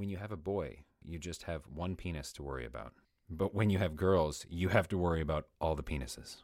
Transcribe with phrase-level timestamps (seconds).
[0.00, 2.94] When you have a boy, you just have one penis to worry about.
[3.28, 6.36] But when you have girls, you have to worry about all the penises.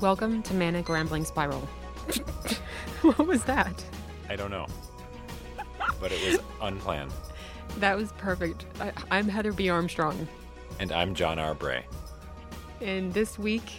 [0.00, 1.58] Welcome to Manic Rambling Spiral.
[3.02, 3.84] what was that?
[4.28, 4.68] I don't know.
[6.00, 7.10] But it was unplanned.
[7.78, 8.66] That was perfect.
[8.80, 9.68] I, I'm Heather B.
[9.68, 10.26] Armstrong,
[10.80, 11.54] And I'm John R.
[11.54, 11.84] Bray.
[12.80, 13.70] and this week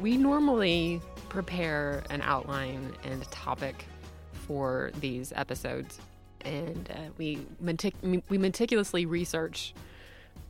[0.00, 3.84] we normally prepare an outline and a topic
[4.46, 5.98] for these episodes,
[6.42, 7.94] and uh, we metic-
[8.28, 9.74] we meticulously research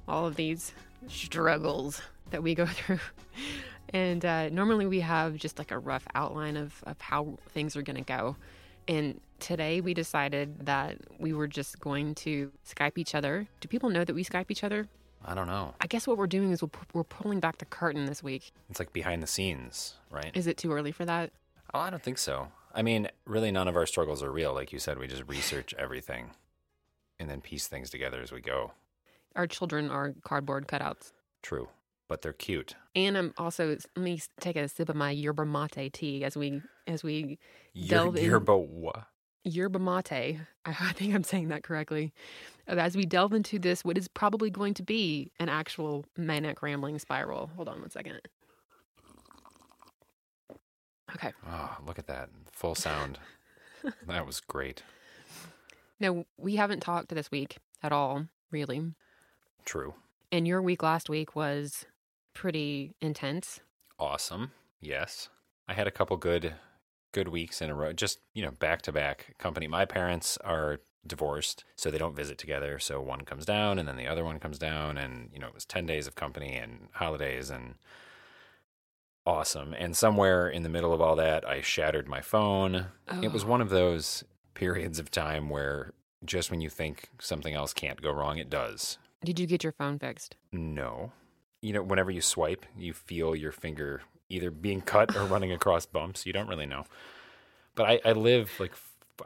[0.08, 0.72] all of these
[1.08, 2.98] struggles that we go through.
[3.95, 7.83] And uh, normally we have just like a rough outline of, of how things are
[7.83, 8.36] going to go.
[8.89, 13.48] And today we decided that we were just going to Skype each other.
[13.61, 14.89] Do people know that we Skype each other?
[15.25, 15.75] I don't know.
[15.81, 18.53] I guess what we're doing is we're, we're pulling back the curtain this week.
[18.70, 20.31] It's like behind the scenes, right?
[20.35, 21.31] Is it too early for that?
[21.75, 22.48] Oh, I don't think so.
[22.75, 24.55] I mean, really, none of our struggles are real.
[24.55, 26.31] Like you said, we just research everything
[27.19, 28.73] and then piece things together as we go.
[29.35, 31.13] Our children are cardboard cutouts.
[31.43, 31.69] True.
[32.09, 32.75] But they're cute.
[32.95, 36.61] And I'm also let me take a sip of my yerba mate tea as we
[36.87, 37.39] as we
[37.73, 39.07] You're, Delve in- you're what?
[39.45, 40.12] Yerba mate.
[40.12, 42.12] I, I think I'm saying that correctly.
[42.67, 46.98] As we delve into this, what is probably going to be an actual manic rambling
[46.98, 47.51] spiral.
[47.57, 48.20] Hold on one second.
[51.14, 51.33] Okay.
[51.47, 52.31] Oh, look at that.
[52.52, 53.19] Full sound.
[54.07, 54.83] that was great.
[56.01, 58.92] No, we haven't talked this week at all, really.
[59.64, 59.95] True.
[60.31, 61.85] And your week last week was
[62.35, 63.61] pretty intense.
[63.98, 64.52] Awesome.
[64.81, 65.29] Yes.
[65.69, 66.55] I had a couple good
[67.12, 67.92] good weeks in a row.
[67.92, 69.67] Just, you know, back to back company.
[69.68, 72.78] My parents are divorced, so they don't visit together.
[72.78, 75.55] So one comes down and then the other one comes down and, you know, it
[75.55, 77.74] was 10 days of company and holidays and
[79.27, 79.74] awesome.
[79.74, 82.86] And somewhere in the middle of all that, I shattered my phone.
[83.22, 83.48] It was Oh.
[83.48, 84.24] one of those
[84.55, 85.92] periods of time where
[86.24, 88.98] just when you think something else can't go wrong, it does.
[89.24, 90.36] Did you get your phone fixed?
[90.52, 91.12] No.
[91.61, 94.02] You know, whenever you swipe, you feel your finger
[94.33, 96.27] either being cut or running across bumps.
[96.27, 96.85] You don't really know.
[97.75, 98.73] But I, I live like,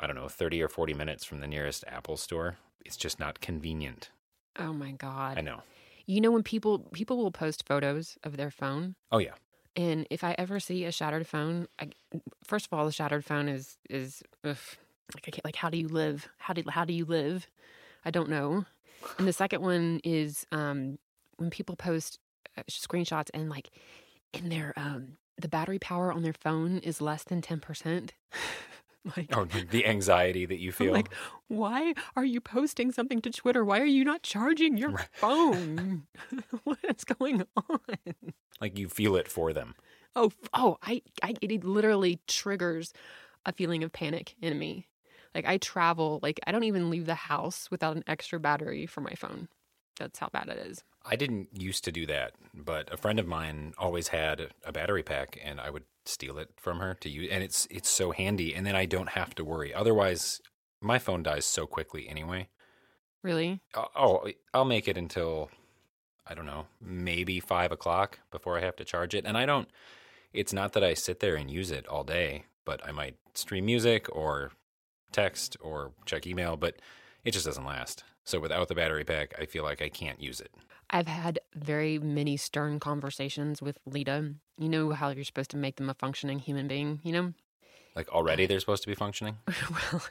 [0.00, 2.56] I don't know, 30 or 40 minutes from the nearest Apple store.
[2.84, 4.10] It's just not convenient.
[4.58, 5.38] Oh my god.
[5.38, 5.62] I know.
[6.06, 9.32] You know when people people will post photos of their phone Oh, yeah.
[9.74, 11.90] and if I ever see a shattered phone, I,
[12.44, 14.56] first of all, the shattered phone is is ugh,
[15.14, 16.28] like I can't, like how do you live?
[16.38, 17.48] How do how do you live?
[18.04, 18.64] I don't know.
[19.18, 20.98] And the second one is um,
[21.38, 22.18] when people post
[22.56, 23.70] uh, screenshots and like
[24.32, 28.14] in their um, the battery power on their phone is less than ten percent.
[29.16, 30.92] like Oh, the- anxiety that you I'm feel.
[30.92, 31.12] like,
[31.48, 33.64] why are you posting something to Twitter?
[33.64, 35.08] Why are you not charging your Right.
[35.16, 36.06] phone?
[36.64, 37.80] what is going on?
[38.60, 39.74] like you feel it for them.
[40.14, 42.92] Oh, oh, I, I, it literally triggers
[43.44, 44.88] a feeling of panic in me.
[45.34, 49.02] Like I travel, like I don't even leave the house without an extra battery for
[49.02, 49.48] my phone.
[49.98, 50.82] That's how bad it is.
[51.04, 55.02] I didn't used to do that, but a friend of mine always had a battery
[55.02, 57.28] pack, and I would steal it from her to use.
[57.30, 59.72] And it's it's so handy, and then I don't have to worry.
[59.72, 60.40] Otherwise,
[60.80, 62.48] my phone dies so quickly anyway.
[63.22, 63.60] Really?
[63.74, 65.50] Oh, Oh, I'll make it until
[66.26, 69.24] I don't know, maybe five o'clock before I have to charge it.
[69.24, 69.68] And I don't.
[70.32, 73.64] It's not that I sit there and use it all day, but I might stream
[73.66, 74.52] music or
[75.12, 76.76] text or check email, but
[77.24, 78.04] it just doesn't last.
[78.26, 80.50] So without the battery pack, I feel like I can't use it.
[80.90, 84.34] I've had very many stern conversations with Leta.
[84.58, 87.32] You know how you're supposed to make them a functioning human being, you know?
[87.94, 89.38] Like already they're supposed to be functioning.
[89.70, 90.02] well,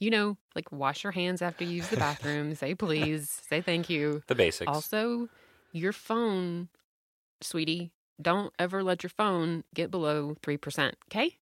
[0.00, 3.88] you know, like wash your hands after you use the bathroom, say please, say thank
[3.88, 4.22] you.
[4.26, 4.68] The basics.
[4.68, 5.28] Also,
[5.72, 6.68] your phone,
[7.40, 10.92] sweetie, don't ever let your phone get below 3%.
[11.08, 11.38] Okay?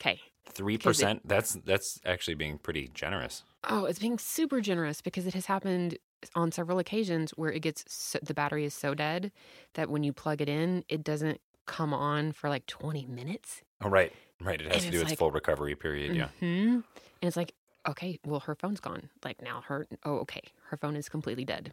[0.00, 0.20] Okay.
[0.50, 1.26] Three percent.
[1.26, 3.42] That's that's actually being pretty generous.
[3.68, 5.98] Oh, it's being super generous because it has happened
[6.34, 9.30] on several occasions where it gets so, the battery is so dead
[9.74, 13.62] that when you plug it in, it doesn't come on for like 20 minutes.
[13.82, 14.60] Oh right, right.
[14.60, 16.16] It has And to do it's like- full recovery period.
[16.16, 16.28] Yeah.
[16.40, 16.46] hmm
[16.76, 16.82] And
[17.22, 17.52] it's like,
[17.88, 19.10] okay, well, her phone's gone.
[19.24, 20.40] Like now her, oh, okay,
[20.70, 21.72] her phone is completely dead.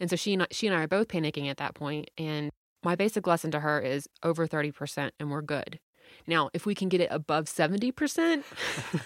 [0.00, 2.10] And so she and I, she and I are both panicking at that point.
[2.16, 2.50] And
[2.84, 5.80] my basic lesson to her is over 30% and we're good.
[6.26, 8.42] Now, if we can get it above 70%,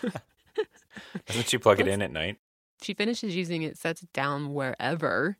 [1.26, 2.38] Doesn't she plug it in at night?
[2.82, 5.36] she finishes using it, sets it down wherever,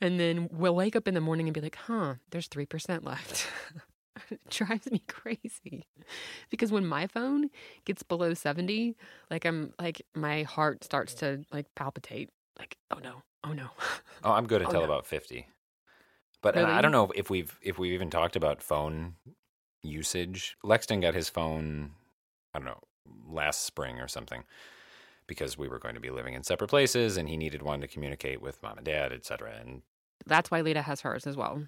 [0.00, 3.46] and then we'll wake up in the morning and be like, huh, there's 3% left.
[4.30, 5.86] it drives me crazy.
[6.50, 7.50] Because when my phone
[7.84, 8.96] gets below 70,
[9.30, 12.30] like I'm like my heart starts to like palpitate.
[12.58, 13.68] Like, oh no, oh no.
[14.24, 14.86] Oh, I'm good Oh, until no.
[14.86, 15.46] about 50.
[16.42, 19.14] But and I don't know if we've if we've even talked about phone
[19.82, 20.56] usage.
[20.64, 21.92] Lexton got his phone,
[22.54, 22.80] I don't know,
[23.28, 24.44] last spring or something
[25.26, 27.88] because we were going to be living in separate places and he needed one to
[27.88, 29.52] communicate with mom and dad, et cetera.
[29.60, 29.82] And
[30.26, 31.62] That's why Leta has hers as well.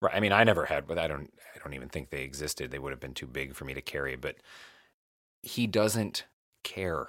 [0.00, 2.70] right, I mean, I never had, but I don't I don't even think they existed.
[2.70, 4.36] They would have been too big for me to carry, but
[5.42, 6.24] he doesn't
[6.62, 7.06] care.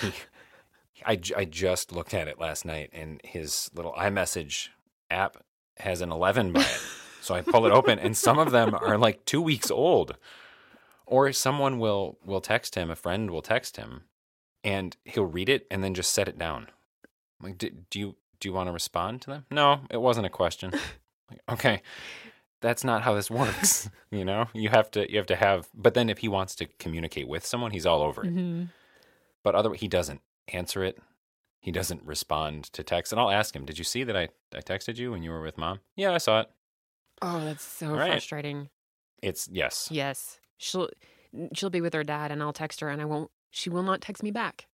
[0.00, 0.12] He
[1.06, 4.68] I, I just looked at it last night and his little iMessage
[5.10, 5.36] app
[5.78, 6.80] has an 11 by it.
[7.22, 10.16] so I pull it open and some of them are like 2 weeks old.
[11.06, 14.02] Or someone will will text him, a friend will text him
[14.64, 16.68] and he'll read it and then just set it down.
[17.40, 19.46] I'm like do, do you do you want to respond to them?
[19.50, 20.70] No, it wasn't a question.
[21.30, 21.82] like, okay.
[22.60, 24.46] That's not how this works, you know?
[24.54, 27.44] You have to you have to have but then if he wants to communicate with
[27.44, 28.64] someone, he's all over it Mm-hmm.
[29.42, 30.98] but other he doesn't answer it.
[31.60, 34.60] He doesn't respond to text, and I'll ask him, "Did you see that I I
[34.60, 36.50] texted you when you were with mom?" Yeah, I saw it.
[37.22, 38.68] Oh, that's so frustrating.
[39.22, 39.88] It's yes.
[39.90, 40.40] Yes.
[40.58, 40.88] She'll
[41.54, 44.00] she'll be with her dad and I'll text her and I won't she will not
[44.00, 44.66] text me back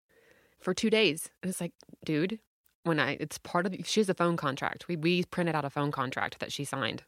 [0.59, 1.29] for 2 days.
[1.43, 1.73] And it's like,
[2.05, 2.39] dude,
[2.83, 4.87] when I it's part of she has a phone contract.
[4.87, 7.03] We we printed out a phone contract that she signed.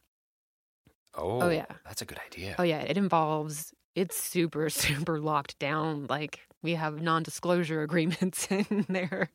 [1.14, 1.66] Oh, oh yeah.
[1.84, 2.54] that's a good idea.
[2.58, 8.84] Oh yeah, it involves it's super super locked down like we have non-disclosure agreements in
[8.88, 9.30] there.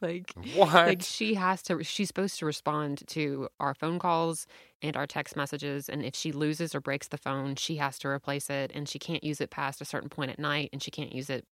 [0.00, 0.72] Like What?
[0.72, 4.46] like she has to she's supposed to respond to our phone calls
[4.82, 8.08] and our text messages and if she loses or breaks the phone she has to
[8.08, 10.90] replace it and she can't use it past a certain point at night and she
[10.90, 11.46] can't use it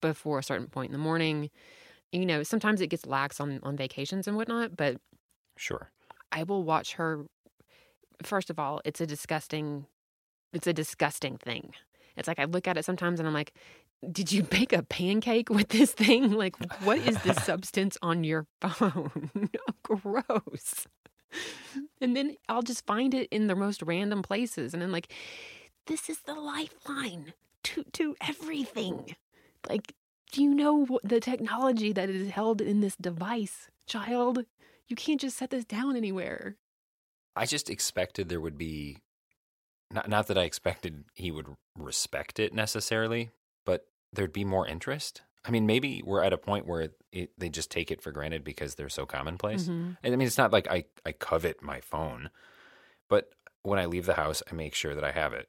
[0.00, 1.48] before a certain point in the morning.
[2.12, 4.98] You know sometimes it gets lax on on vacations and whatnot but
[5.56, 5.90] sure.
[6.30, 7.24] i will watch her.
[8.22, 9.86] First of all it's a disgusting
[10.52, 11.72] it's a disgusting thing.
[12.16, 13.54] It's like i look at it sometimes and i'm like
[14.10, 16.32] did you bake a pancake with this thing?
[16.42, 19.30] Like what is this substance on your phone?
[19.84, 20.86] Gross
[22.00, 25.12] and then i'll just find it in the most random places and i'm like
[25.86, 27.32] this is the lifeline
[27.64, 29.16] to to everything.
[29.68, 29.94] Like
[30.32, 34.44] do you know what the technology that is held in this device child?
[34.88, 36.56] You can't just set this down anywhere.
[37.36, 38.98] I just expected there would be
[39.90, 43.30] not not that I expected he would respect it necessarily,
[43.64, 45.22] but there'd be more interest.
[45.44, 48.44] I mean, maybe we're at a point where it, they just take it for granted
[48.44, 49.64] because they're so commonplace.
[49.64, 49.96] Mhm.
[50.02, 52.30] And I mean, it's not like I, I covet my phone,
[53.08, 53.30] but
[53.62, 55.48] when I leave the house, I make sure that I have it.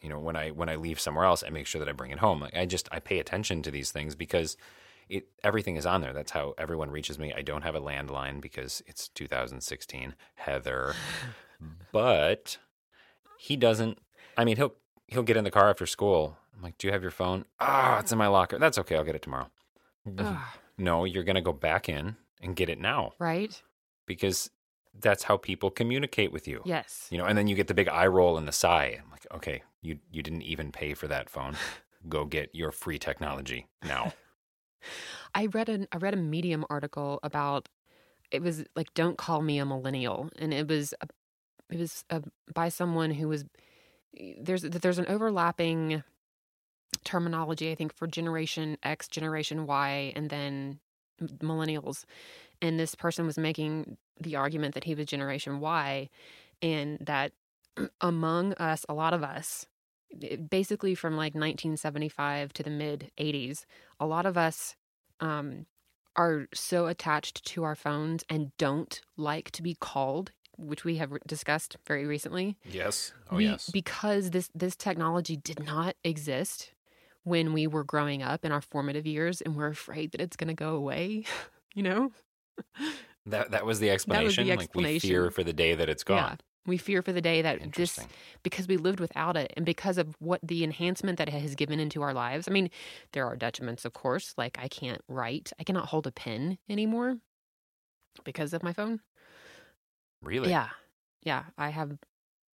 [0.00, 2.10] You know, when I when I leave somewhere else, I make sure that I bring
[2.10, 2.40] it home.
[2.40, 4.56] Like I just I pay attention to these things because
[5.08, 6.12] it everything is on there.
[6.12, 7.32] That's how everyone reaches me.
[7.34, 10.14] I don't have a landline because it's 2016.
[10.34, 10.94] Heather,
[11.92, 12.58] but
[13.38, 13.98] he doesn't.
[14.36, 14.74] I mean, he'll
[15.06, 16.36] he'll get in the car after school.
[16.54, 18.58] I'm like, "Do you have your phone?" Ah, it's in my locker.
[18.58, 18.96] That's okay.
[18.96, 19.50] I'll get it tomorrow.
[20.18, 20.36] Ugh,
[20.78, 23.62] No, you're gonna go back in and get it now right
[24.06, 24.50] because
[25.00, 26.60] that's how people communicate with you.
[26.64, 29.00] yes You know, and then you get the big eye roll and the sigh.
[29.02, 31.56] I'm like, okay, you you didn't even pay for that phone.
[32.08, 34.12] Go get your free technology now.
[35.34, 37.68] I read an I read a Medium article about
[38.30, 41.06] it was like don't call me a millennial and it was a,
[41.70, 43.44] it was a, by someone who was
[44.38, 46.02] there's there's an overlapping
[47.04, 50.80] terminology I think for generation X, generation Y and then
[51.20, 52.04] millennials
[52.62, 56.08] and this person was making the argument that he was generation Y
[56.62, 57.32] and that
[58.00, 59.66] among us a lot of us
[60.48, 63.64] basically from like 1975 to the mid 80s
[64.00, 64.76] a lot of us
[65.20, 65.66] um,
[66.16, 71.12] are so attached to our phones and don't like to be called, which we have
[71.26, 72.56] discussed very recently.
[72.64, 73.12] Yes.
[73.30, 73.70] Oh We- yes.
[73.70, 76.72] Because this this technology did not exist
[77.24, 80.48] when we were growing up in our formative years, and we're afraid that it's going
[80.48, 81.24] to go away.
[81.76, 82.12] You know?
[83.26, 84.46] that that was the explanation.
[84.46, 85.10] Like we explanation.
[85.10, 86.38] fear for the day that it's gone.
[86.66, 87.98] We fear for the day that this
[88.44, 91.80] because we lived without it and because of what the enhancement that it has given
[91.80, 92.46] into our lives.
[92.46, 92.70] I mean,
[93.12, 94.34] there are detriments, of course.
[94.38, 97.18] Like I can't write, I cannot hold a pen anymore
[98.22, 99.00] because of my phone.
[100.22, 100.50] Really?
[100.50, 100.68] Yeah.
[101.22, 101.44] Yeah.
[101.58, 101.98] I have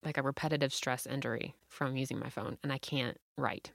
[0.03, 3.73] like a repetitive stress injury from using my phone and I can't write.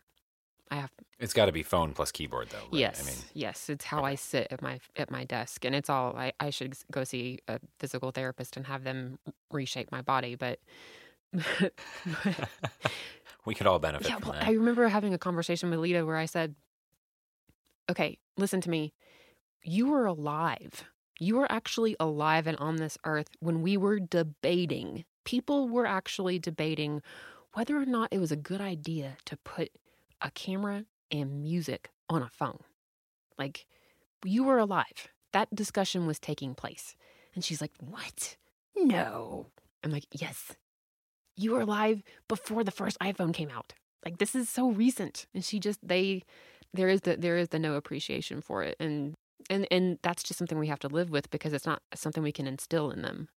[0.71, 2.57] I have It's got to be phone plus keyboard, though.
[2.57, 2.81] Right?
[2.81, 3.69] yes, I mean, yes.
[3.69, 6.15] It's how I sit at my at my desk, and it's all.
[6.15, 9.19] I I should go see a physical therapist and have them
[9.51, 10.59] reshape my body, but.
[13.45, 14.47] we could all benefit yeah, from well, that.
[14.47, 16.55] I remember having a conversation with Leta where I said,
[17.89, 18.93] "Okay, listen to me.
[19.63, 20.85] You were alive.
[21.19, 25.05] You were actually alive and on this earth when we were debating.
[25.23, 27.01] People were actually debating
[27.53, 29.71] whether or not it was a good idea to put
[30.21, 32.59] a camera and music on a phone.
[33.37, 33.65] Like,
[34.23, 35.09] you were alive.
[35.33, 36.95] That discussion was taking place."
[37.33, 38.37] And she's like, "What?
[38.75, 39.47] No."
[39.83, 40.55] I'm like, "Yes."
[41.37, 43.73] You were alive before the first iPhone came out.
[44.05, 45.25] Like this is so recent.
[45.33, 46.23] And she just they
[46.73, 48.77] there is the there is the no appreciation for it.
[48.79, 49.15] And
[49.49, 52.31] and and that's just something we have to live with because it's not something we
[52.31, 53.29] can instill in them.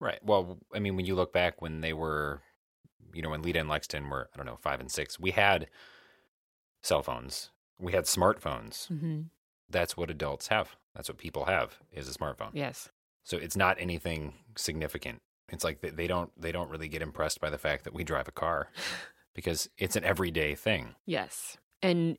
[0.00, 0.18] Right.
[0.22, 2.42] Well, I mean, when you look back when they were,
[3.12, 5.68] you know, when Leta and Lexton were, I don't know, five and six, we had
[6.82, 8.90] cell phones, we had smartphones.
[8.90, 9.22] Mm-hmm.
[9.70, 10.76] That's what adults have.
[10.94, 12.50] That's what people have is a smartphone.
[12.52, 12.90] Yes.
[13.24, 15.22] So it's not anything significant.
[15.48, 18.28] It's like they, don't they don't really get impressed by the fact that we drive
[18.28, 18.68] a car
[19.34, 20.94] because it's an everyday thing.
[21.06, 21.56] Yes.
[21.82, 22.18] And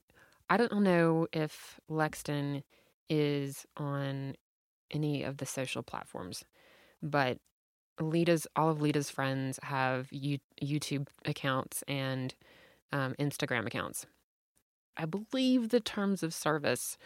[0.50, 2.63] I don't know if Lexton
[3.10, 4.36] is on
[4.91, 6.43] any of the social platforms,
[7.01, 7.38] but
[8.00, 12.34] Leta's all of Leta's friends have you, YouTube accounts and
[12.91, 14.05] um, Instagram accounts.
[14.97, 16.97] I believe the terms of service.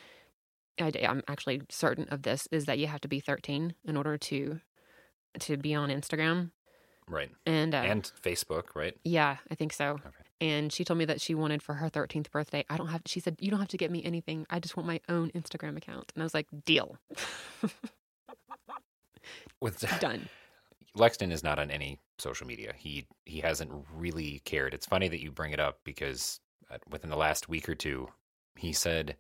[0.79, 4.17] I, am actually certain of this is that you have to be 13 in order
[4.17, 4.59] to
[5.39, 6.51] to be on Instagram
[7.09, 7.31] Right.
[7.45, 8.95] and uh, And Facebook, right?
[9.03, 9.93] yeah, I think so.
[10.05, 10.09] Okay.
[10.39, 12.63] And she told me that she wanted for her 13th birthday.
[12.69, 14.45] I don't have, she said, you don't have to get me anything.
[14.51, 16.11] I just want my own Instagram account.
[16.15, 16.97] And I was like, deal.
[19.61, 20.29] With Done.
[20.95, 22.73] Lexington is not on any social media.
[22.77, 24.73] He he hasn't really cared.
[24.73, 26.39] It's funny that you bring it up because
[26.89, 28.09] within the last week or two,
[28.55, 29.15] he said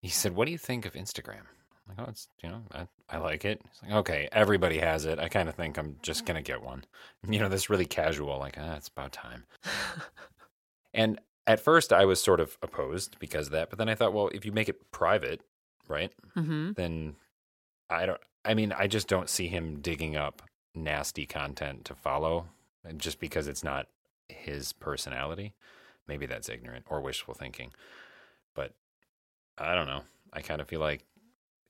[0.00, 1.46] he said, "What do you think of Instagram?"
[1.88, 5.04] I'm like, "Oh, it's you know, I, I like it." He's like, "Okay, everybody has
[5.04, 5.18] it.
[5.18, 6.84] I kind of think I'm just gonna get one."
[7.28, 9.44] You know, this really casual, like, ah, it's about time.
[10.94, 14.12] And at first, I was sort of opposed because of that, but then I thought,
[14.12, 15.40] well, if you make it private,
[15.88, 16.72] right, mm-hmm.
[16.72, 17.16] then
[17.90, 18.20] I don't.
[18.44, 20.42] I mean, I just don't see him digging up
[20.74, 22.48] nasty content to follow,
[22.96, 23.86] just because it's not
[24.28, 25.54] his personality.
[26.08, 27.72] Maybe that's ignorant or wishful thinking,
[28.54, 28.74] but
[29.58, 30.02] I don't know.
[30.32, 31.04] I kind of feel like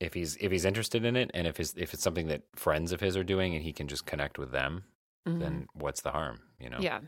[0.00, 2.92] if he's if he's interested in it, and if his if it's something that friends
[2.92, 4.84] of his are doing, and he can just connect with them,
[5.24, 6.40] then what's the harm?
[6.58, 6.76] You know?
[6.76, 6.84] Mm-hmm.
[6.84, 7.00] Yeah.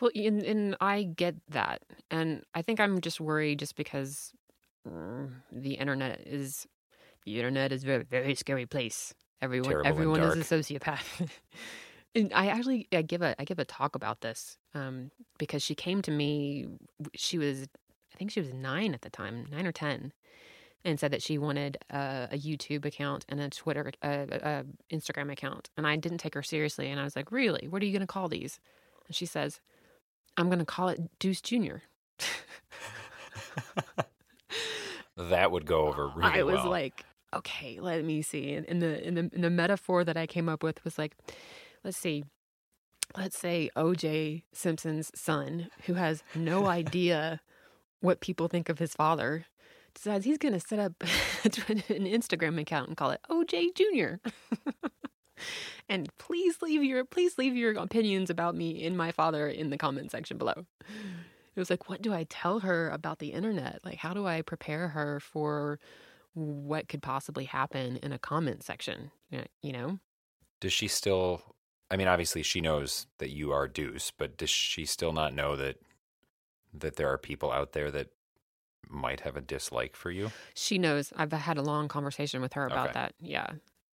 [0.00, 1.82] Well, and, and I get that.
[2.10, 4.32] And I think I'm just worried just because
[4.88, 6.66] mm, the internet is,
[7.24, 9.14] the internet is a very, very scary place.
[9.42, 11.28] Everyone, Terrible everyone is a sociopath.
[12.14, 15.74] and I actually, I give a, I give a talk about this um, because she
[15.74, 16.66] came to me,
[17.14, 17.68] she was,
[18.14, 20.12] I think she was nine at the time, nine or 10
[20.84, 24.64] and said that she wanted a, a YouTube account and a Twitter, a, a
[24.94, 26.90] Instagram account, and I didn't take her seriously.
[26.90, 27.68] And I was like, "Really?
[27.68, 28.60] What are you going to call these?"
[29.06, 29.60] And she says,
[30.36, 31.82] "I'm going to call it Dooce Junior."
[35.16, 36.32] that would go over really well.
[36.32, 36.70] I was well.
[36.70, 40.26] like, "Okay, let me see." And, and the and the and the metaphor that I
[40.26, 41.16] came up with was like,
[41.84, 42.24] let's see.
[43.16, 47.40] Let's say OJ Simpson's son, who has no idea
[48.00, 49.46] what people think of his father,
[49.94, 50.92] decides he's going to set up
[51.44, 54.20] an Instagram account and call it OJ Junior.
[55.88, 59.78] and please leave your please leave your opinions about me and my father in the
[59.78, 60.66] comment section below.
[61.56, 63.80] It was like, what do I tell her about the internet?
[63.84, 65.80] Like, how do I prepare her for
[66.34, 69.10] what could possibly happen in a comment section?
[69.62, 69.98] You know?
[70.60, 71.42] Does she still?
[71.90, 75.56] I mean, obviously she knows that you are Dooce, but does she still not know
[75.56, 75.76] that
[76.72, 78.08] that there are people out there that
[78.88, 80.30] might have a dislike for you?
[80.54, 81.12] She knows.
[81.16, 83.00] I've had a long conversation with her about Okay.
[83.00, 83.14] that.
[83.20, 83.46] Yeah.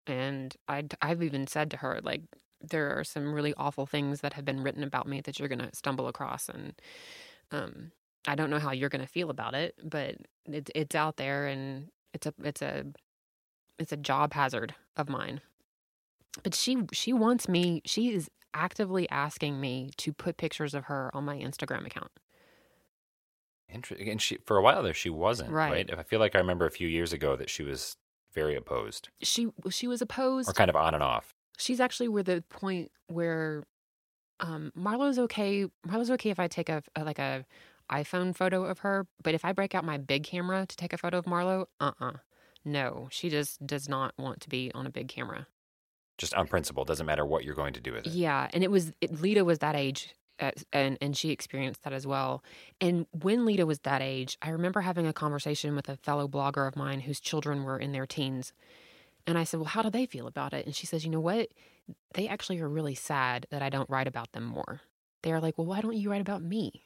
[0.06, 2.22] And I, I've even said to her, like,
[2.62, 5.60] there are some really awful things that have been written about me that you're going
[5.60, 6.50] to stumble across.
[6.50, 6.74] And
[7.52, 7.92] um,
[8.28, 11.48] I don't know how you're going to feel about it, but it's it's out there
[11.48, 12.86] and it's a, it's a,
[13.78, 15.42] it's a job hazard of mine.
[16.44, 21.12] But she, she wants me, she is actively asking me to put pictures of her
[21.14, 22.12] on my Instagram account.
[23.74, 24.10] Interesting.
[24.10, 25.72] And she, for a while there, she wasn't Right.
[25.90, 26.00] right.
[26.00, 27.98] I feel like I remember a few years ago that she was
[28.34, 30.50] very opposed, She, she was opposed.
[30.50, 31.34] or kind of on and off.
[31.58, 33.64] she's actually where the point where
[34.40, 35.66] um Marlo's okay.
[35.88, 37.46] Marlo's okay if I take a, a like a
[37.92, 40.98] iPhone photo of her, but if I break out my big camera to take a
[40.98, 42.14] photo of Marlo, uh-uh.
[42.64, 45.48] No, she just does not want to be on a big camera.
[46.18, 48.14] Just on principle, doesn't matter what you're going to do with it.
[48.14, 50.14] Yeah, and it was it, Leta was that age.
[50.40, 52.44] uh, and and she experienced that as well.
[52.82, 56.68] And when Leta was that age, I remember having a conversation with a fellow blogger
[56.68, 58.54] of mine whose children were in their teens.
[59.26, 61.20] And I said, "Well, how do they feel about it?" And she says, "You know
[61.20, 61.50] what?
[62.14, 64.82] They actually are really sad that I don't write about them more.
[65.22, 66.84] They're like, "Well, why don't you write about me?"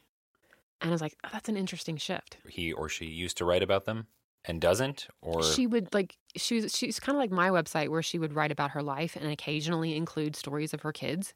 [0.81, 3.63] And I was like, oh, "That's an interesting shift." He or she used to write
[3.63, 4.07] about them
[4.45, 8.01] and doesn't, or she would like she was she's kind of like my website where
[8.01, 11.33] she would write about her life and occasionally include stories of her kids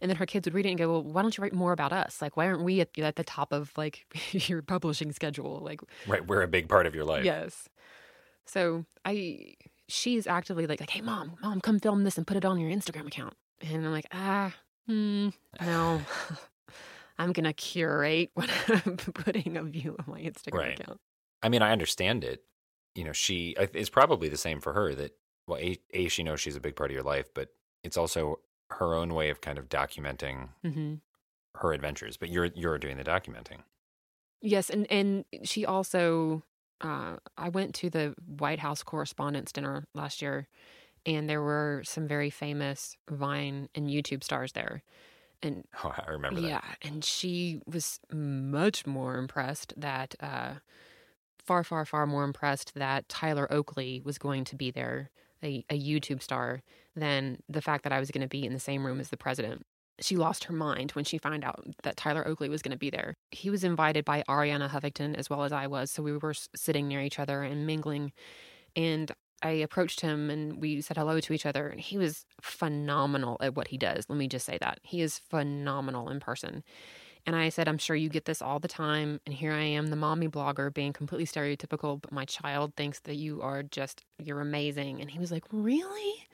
[0.00, 1.72] and then her kids would read it and go well why don't you write more
[1.72, 2.20] about us?
[2.22, 5.60] Like why aren't we at, at the top of like your publishing schedule?
[5.60, 7.24] Like right we're a big part of your life.
[7.24, 7.68] Yes.
[8.44, 9.54] So i
[9.88, 12.70] she's actively like like hey mom mom come film this and put it on your
[12.70, 13.34] instagram account.
[13.60, 14.54] And i'm like ah
[14.86, 16.00] hmm, no.
[17.18, 20.78] I'm gonna curate what i'm putting a view of my instagram Right.
[20.80, 21.00] account
[21.46, 22.42] I mean, I understand it.
[22.96, 26.40] You know, she it's probably the same for her that well, a, a she knows
[26.40, 27.50] she's a big part of your life, but
[27.84, 30.94] it's also her own way of kind of documenting mm-hmm.
[31.54, 32.16] her adventures.
[32.16, 33.60] But you're you're doing the documenting.
[34.42, 36.42] Yes, and and she also
[36.80, 40.48] uh, I went to the White House Correspondents' Dinner last year,
[41.04, 44.82] and there were some very famous Vine and YouTube stars there,
[45.42, 46.48] and Oh, I remember that.
[46.48, 50.54] yeah, and she was much more impressed that uh,
[51.46, 55.10] far, far, far more impressed that Tyler Oakley was going to be there,
[55.42, 56.62] a, a YouTube star,
[56.94, 59.16] than the fact that I was going to be in the same room as the
[59.16, 59.64] president.
[60.00, 62.90] She lost her mind when she found out that Tyler Oakley was going to be
[62.90, 63.16] there.
[63.30, 66.88] He was invited by Arianna Huffington as well as I was, so we were sitting
[66.88, 68.12] near each other and mingling.
[68.74, 69.10] And
[69.42, 73.54] I approached him and we said hello to each other, and he was phenomenal at
[73.54, 74.06] what he does.
[74.08, 74.80] Let me just say that.
[74.82, 76.62] He is phenomenal in person.
[77.26, 79.20] And I said, I'm sure you get this all the time.
[79.26, 83.16] And here I am, the mommy blogger, being completely stereotypical, but my child thinks that
[83.16, 85.00] you are just, you're amazing.
[85.00, 86.26] And he was like, Really?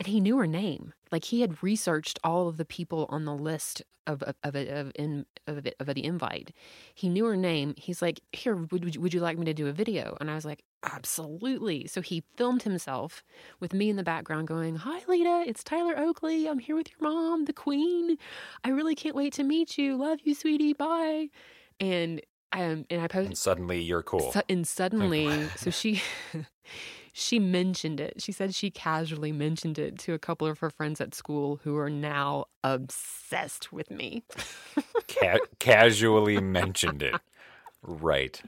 [0.00, 0.94] And he knew her name.
[1.12, 4.92] Like he had researched all of the people on the list of of of, of,
[4.94, 6.52] in, of, of the invite.
[6.94, 7.74] He knew her name.
[7.76, 10.30] He's like, "Here, would would you, would you like me to do a video?" And
[10.30, 13.22] I was like, "Absolutely." So he filmed himself
[13.60, 15.44] with me in the background, going, "Hi, Leta.
[15.46, 16.48] It's Tyler Oakley.
[16.48, 18.16] I'm here with your mom, the Queen.
[18.64, 19.96] I really can't wait to meet you.
[19.98, 20.72] Love you, sweetie.
[20.72, 21.28] Bye."
[21.78, 22.22] And
[22.52, 23.26] um, and I posted.
[23.26, 24.32] And suddenly you're cool.
[24.32, 26.02] Su- and suddenly, so she
[27.12, 28.20] she mentioned it.
[28.22, 31.76] She said she casually mentioned it to a couple of her friends at school who
[31.76, 34.24] are now obsessed with me.
[35.08, 37.14] Ca- casually mentioned it.
[37.82, 38.40] Right.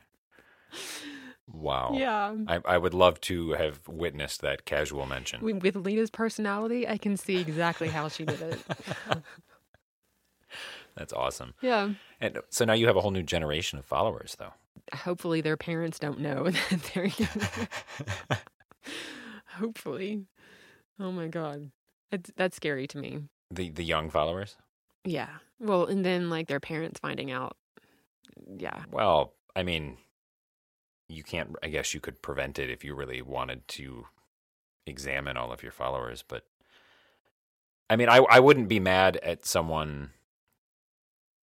[1.53, 1.93] Wow.
[1.95, 2.35] Yeah.
[2.47, 5.41] I, I would love to have witnessed that casual mention.
[5.61, 8.59] With Lena's personality, I can see exactly how she did it.
[10.97, 11.55] That's awesome.
[11.63, 11.91] yeah.
[12.21, 14.53] And so now you have a whole new generation of followers, though.
[14.95, 18.39] Hopefully, their parents don't know that they're.
[19.59, 20.27] Hopefully.
[20.99, 21.71] Oh my God.
[22.11, 23.23] That's, that's scary to me.
[23.51, 24.57] The the young followers.
[25.05, 25.29] Yeah.
[25.61, 27.57] Well, and then like their parents finding out.
[28.57, 28.85] Yeah.
[28.91, 29.99] Well, I mean,
[31.09, 31.55] you can't.
[31.63, 34.07] I guess you could prevent it if you really wanted to
[34.87, 36.45] examine all of your followers, but
[37.91, 40.11] I mean, I I wouldn't be mad at someone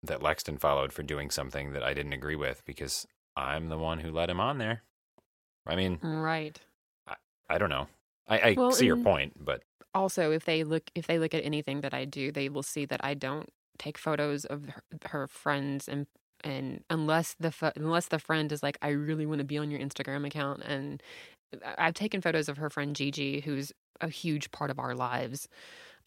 [0.01, 3.99] that Lexton followed for doing something that I didn't agree with because I'm the one
[3.99, 4.83] who let him on there.
[5.67, 6.59] I mean, Right.
[7.49, 7.87] I don't know.
[8.27, 9.61] I, I Well, see your point, but
[9.93, 12.85] also if they look if they look at anything that I do, they will see
[12.85, 16.05] that I don't take photos of her, her friends and
[16.43, 19.71] and unless the pho- unless the friend is like I really want to be on
[19.71, 21.01] your Instagram account and
[21.77, 25.47] I've taken photos of her friend Gigi who's a huge part of our lives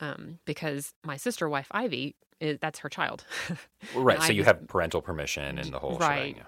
[0.01, 3.25] um, because my sister wife Ivy is that's her child.
[3.95, 4.21] right.
[4.21, 6.37] So I you have parental permission and the whole Right.
[6.37, 6.47] shebang.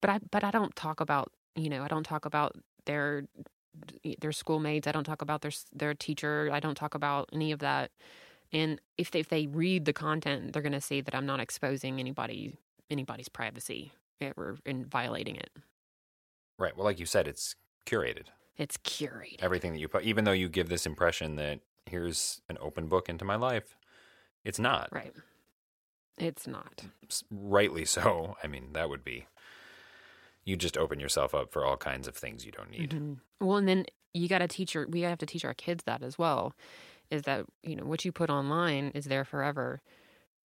[0.00, 3.24] But I but I don't talk about you know I don't talk about their
[4.20, 4.86] their schoolmates.
[4.86, 6.50] I don't talk about their their teacher.
[6.52, 7.90] I don't talk about any of that.
[8.52, 11.40] And if they, if they read the content, they're going to see that I'm not
[11.40, 12.56] exposing anybody
[12.90, 15.50] anybody's privacy eh, or in violating it.
[16.58, 16.76] Right.
[16.76, 18.26] Well, like you said, it's curated.
[18.56, 19.42] It's curated.
[19.42, 23.08] Everything that you put, even though you give this impression that here's an open book
[23.08, 23.76] into my life,
[24.44, 24.88] it's not.
[24.92, 25.12] Right.
[26.18, 26.84] It's not.
[27.30, 28.36] Rightly so.
[28.42, 29.26] I mean, that would be.
[30.46, 32.90] You just open yourself up for all kinds of things you don't need.
[32.92, 33.20] Mhm.
[33.40, 36.02] Well, and then you got to teach your we have to teach our kids that
[36.02, 36.54] as well.
[37.10, 39.82] Is that you know what you put online is there forever,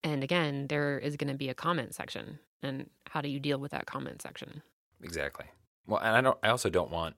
[0.04, 3.60] and again there is going to be a comment section, and how do you deal
[3.60, 4.62] with that comment section?
[5.02, 5.46] Exactly.
[5.88, 6.38] Well, and I don't.
[6.44, 7.16] I also don't want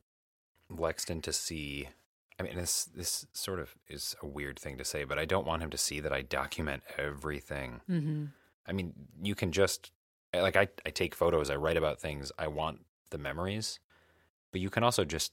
[0.70, 1.90] Lexton to see.
[2.40, 5.48] I mean, this this sort of is a weird thing to say, but I don't
[5.48, 7.82] want him to see that I document everything.
[7.90, 8.26] Mm-hmm.
[8.66, 9.92] I mean, you can just
[10.42, 13.80] like I I take photos, I write about things, I want the memories,
[14.52, 15.32] but you can also just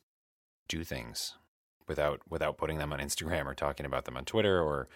[0.68, 1.34] do things
[1.88, 4.88] without without putting them on Instagram or talking about them on Twitter or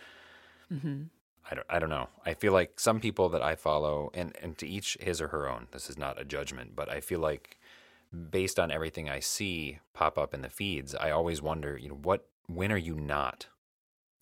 [0.73, 1.03] Mm-hmm.
[1.51, 2.09] I don't, I don't know.
[2.25, 5.49] I feel like some people that I follow, and, and to each his or her
[5.49, 7.59] own, this is not a judgment, but I feel like
[8.31, 11.99] based on everything I see pop up in the feeds, I always wonder, you know,
[12.03, 13.49] what, when are you not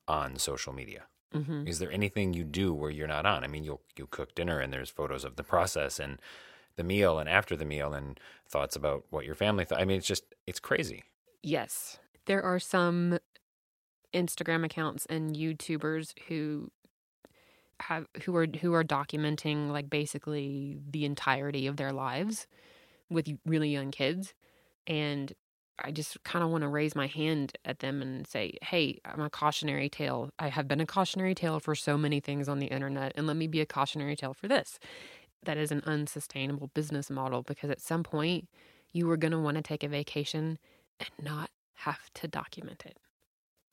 [0.09, 1.05] on social media?
[1.35, 1.67] Mm-hmm.
[1.67, 3.45] Is there anything you do where you're not on?
[3.45, 6.21] I mean, you'll, you cook dinner and there's photos of the process and
[6.77, 8.19] the meal and after the meal and
[8.49, 9.81] thoughts about what your family thought.
[9.81, 11.05] I mean, it's just, it's crazy.
[11.43, 11.99] Yes.
[12.27, 13.19] There are some
[14.15, 16.71] Instagram accounts and YouTubers who
[17.81, 22.47] have who are who are documenting like basically the entirety of their lives
[23.11, 24.35] with really young kids
[24.87, 25.33] and
[25.83, 29.21] I just kind of want to raise my hand at them and say, "Hey, I'm
[29.21, 30.31] a cautionary tale.
[30.39, 33.37] I have been a cautionary tale for so many things on the internet, and let
[33.37, 34.79] me be a cautionary tale for this."
[35.45, 38.49] That is an unsustainable business model because at some point
[38.93, 40.59] you are going to want to take a vacation
[41.01, 42.97] and not have to document it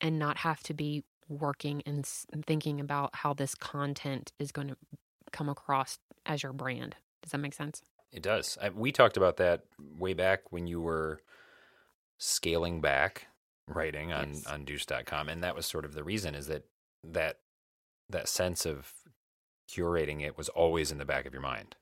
[0.00, 2.04] and not have to be working and
[2.46, 4.76] thinking about how this content is going to
[5.30, 6.96] come across as your brand.
[7.22, 7.82] Does that make sense?
[8.12, 8.58] It does.
[8.60, 11.22] I, we talked about that way back when you were
[12.20, 13.26] scaling back
[13.66, 14.46] writing on Yes.
[14.46, 16.66] on Dooce.com, and that was sort of the reason is that
[17.02, 17.40] that
[18.08, 18.92] that sense of
[19.68, 21.76] curating it was always in the back of your mind.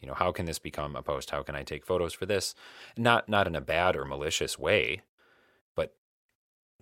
[0.00, 1.30] You know, how can this become a post?
[1.30, 2.54] How can I take photos for this?
[2.96, 5.02] Not not in a bad or malicious way,
[5.76, 5.96] but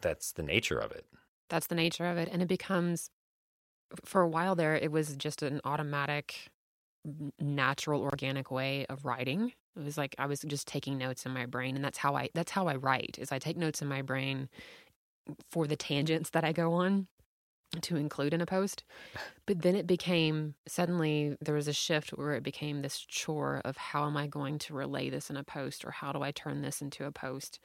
[0.01, 1.07] that's the nature of it.
[1.49, 2.29] That's the nature of it.
[2.33, 3.11] And it becomes,
[4.05, 6.49] for a while there, it was just an automatic,
[7.41, 9.53] natural, organic way of writing.
[9.77, 12.29] It was like I was just taking notes in my brain, and that's how I
[12.35, 13.19] that's how I write.
[13.19, 14.49] Is I take notes in my brain
[15.51, 17.07] for the tangents that I go on
[17.81, 18.85] to include in a post.
[19.47, 23.77] But then it became suddenly there was a shift where it became this chore of
[23.77, 26.61] how am I going to relay this in a post or how do I turn
[26.61, 27.59] this into a post?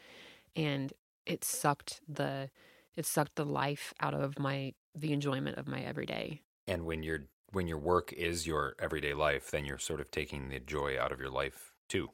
[0.56, 0.94] And
[1.26, 2.50] it sucked the
[2.96, 6.42] it sucked the life out of my the enjoyment of my everyday.
[6.68, 10.50] And when your when your work is your everyday life, then you're sort of taking
[10.50, 12.10] the joy out of your life too,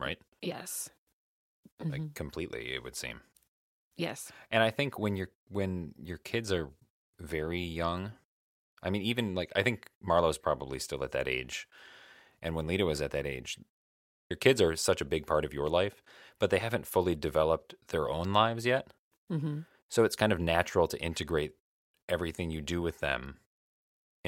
[0.00, 0.20] right?
[0.42, 0.90] Yes.
[1.90, 2.14] Like Mhm.
[2.14, 3.20] completely, it would seem.
[3.96, 4.32] yes.
[4.50, 6.70] And I think when you're when your kids are
[7.18, 8.12] very young,
[8.82, 11.68] I mean, even like I think Marlo's probably still at that age,
[12.42, 13.58] and when Leta was at that age,
[14.30, 16.02] your kids are such a big part of your life,
[16.40, 18.92] but they haven't fully developed their own lives yet.
[19.30, 21.54] hmm So it's kind of natural to integrate
[22.08, 23.40] everything you do with them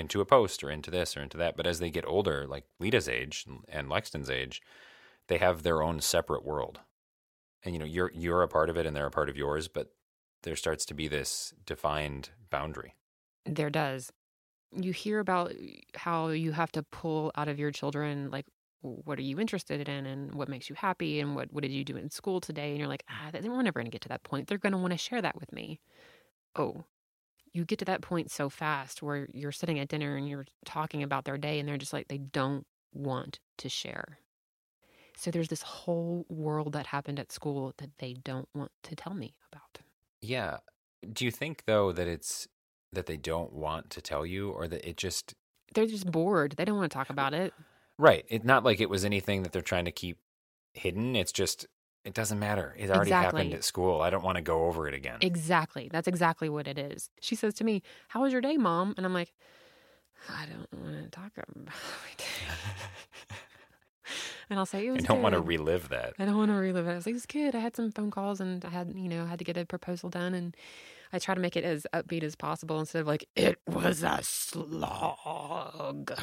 [0.01, 1.57] into a post or into this or into that.
[1.57, 4.61] But as they get older, like Leta's age and Lexton's age,
[5.29, 6.81] they have their own separate world.
[7.63, 9.69] And you know, you're you're a part of it and they're a part of yours,
[9.69, 9.93] but
[10.43, 12.97] there starts to be this defined boundary.
[13.45, 14.11] There does.
[14.75, 15.53] You hear about
[15.95, 18.47] how you have to pull out of your children like
[18.83, 21.85] what are you interested in and what makes you happy and what what did you
[21.85, 24.23] do in school today and you're like ah we're never going to get to that
[24.23, 25.81] point they're going to want to share that with me
[26.57, 26.85] oh
[27.53, 31.03] you get to that point so fast where you're sitting at dinner and you're talking
[31.03, 34.19] about their day and they're just like they don't want to share
[35.17, 39.13] so there's this whole world that happened at school that they don't want to tell
[39.13, 39.79] me about
[40.23, 40.59] Yeah.
[41.13, 42.49] Do you think though that it's
[42.93, 45.35] that they don't want to tell you or that it just
[45.75, 47.53] they're just bored they don't want to talk about it
[48.01, 48.25] Right.
[48.29, 50.17] It's not like it was anything that they're trying to keep
[50.73, 51.15] hidden.
[51.15, 51.67] It's just
[52.05, 52.75] it doesn't matter.
[52.79, 54.01] It already happened at school.
[54.01, 55.19] I don't want to go over it again.
[55.21, 55.89] Exactly.
[55.91, 57.11] That's exactly what it is.
[57.21, 58.95] She says to me, How was your day, mom?
[58.97, 59.35] And I'm like,
[60.29, 61.73] I don't want to talk about my
[62.17, 62.25] day.
[64.51, 66.15] and I'll say, It was I don't want to relive that.
[66.19, 66.93] I don't want to relive it.
[66.93, 67.55] I was like, It's good.
[67.55, 70.09] I had some phone calls and I had, you know, had to get a proposal
[70.09, 70.33] done.
[70.33, 70.57] And
[71.13, 74.21] I try to make it as upbeat as possible instead of like, It was a
[74.23, 76.13] slog.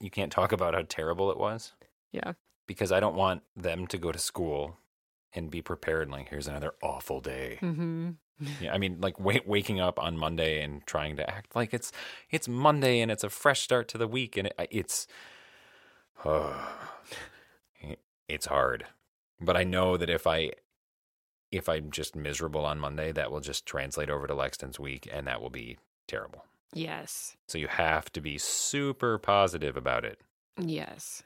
[0.00, 1.72] You can't talk about how terrible it was
[2.12, 2.32] yeah.
[2.68, 4.76] Because I don't want them to go to school
[5.34, 7.56] and be prepared like here's another awful day.
[7.58, 8.10] hmm
[8.60, 11.90] Yeah, I mean like wait, waking up on Monday and trying to act like it's
[12.30, 15.08] it's Monday and it's a fresh start to the week and it, it's
[17.80, 18.84] it- it's hard.
[19.40, 20.52] But I know that if I
[21.50, 25.26] if I'm just miserable on Monday, that will just translate over to Lexton's week and
[25.26, 26.44] that will be terrible.
[26.74, 27.36] Yes.
[27.46, 30.20] So you have to be super positive about it.
[30.60, 31.22] Yes.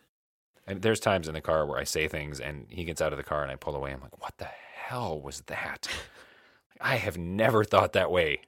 [0.67, 3.17] And there's times in the car where I say things and he gets out of
[3.17, 3.93] the car and I pull away.
[3.93, 5.89] I'm like, what the hell was that?
[6.81, 8.43] I have never thought that way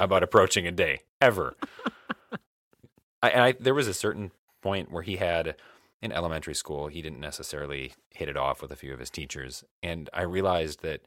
[0.00, 1.56] about approaching a day, ever.
[3.22, 4.30] I, and I, there was a certain
[4.62, 5.56] point where he had
[6.02, 9.64] in elementary school, he didn't necessarily hit it off with a few of his teachers.
[9.82, 11.02] And I realized that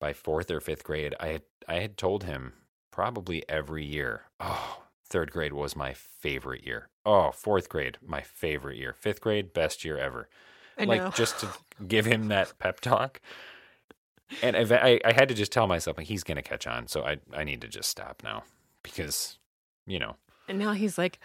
[0.00, 2.54] by fourth or fifth grade, I had, I had told him
[2.90, 6.88] probably every year, oh, third grade was my favorite year.
[7.04, 8.92] Oh, fourth grade, my favorite year.
[8.92, 10.28] Fifth grade, best year ever.
[10.78, 11.10] I like know.
[11.10, 11.48] just to
[11.86, 13.20] give him that pep talk.
[14.42, 17.18] And I, I, had to just tell myself like he's gonna catch on, so I
[17.32, 18.42] I need to just stop now
[18.82, 19.38] because,
[19.86, 20.16] you know,
[20.48, 21.20] And now he's like,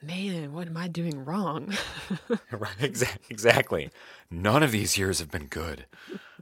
[0.00, 1.74] man, what am I doing wrong?
[2.52, 2.80] right,
[3.28, 3.90] exactly.
[4.30, 5.86] None of these years have been good.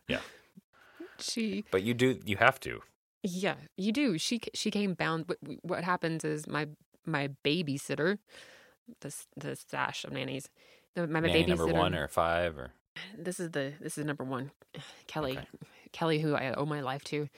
[0.07, 0.21] Yeah,
[1.19, 2.83] she, but you do, you have to.
[3.25, 4.19] Yeah, you do.
[4.19, 5.25] She she came bound.
[5.27, 6.69] What, what happens is my
[7.07, 8.19] my babysitter,
[9.01, 10.49] the the stash of nannies,
[10.95, 11.49] the, my Nanny babysitter.
[11.49, 12.73] number one or five or
[13.19, 14.51] this is the this is number one,
[15.07, 15.39] Kelly.
[15.39, 15.47] Okay.
[15.93, 17.29] Kelly, who I owe my life to.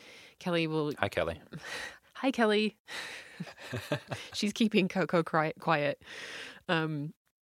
[0.40, 0.92] Kelly will.
[0.98, 1.40] hi Kelly.
[2.20, 2.78] Hi, Kelly.
[4.32, 6.02] She's keeping Coco quiet.
[6.66, 7.12] Um,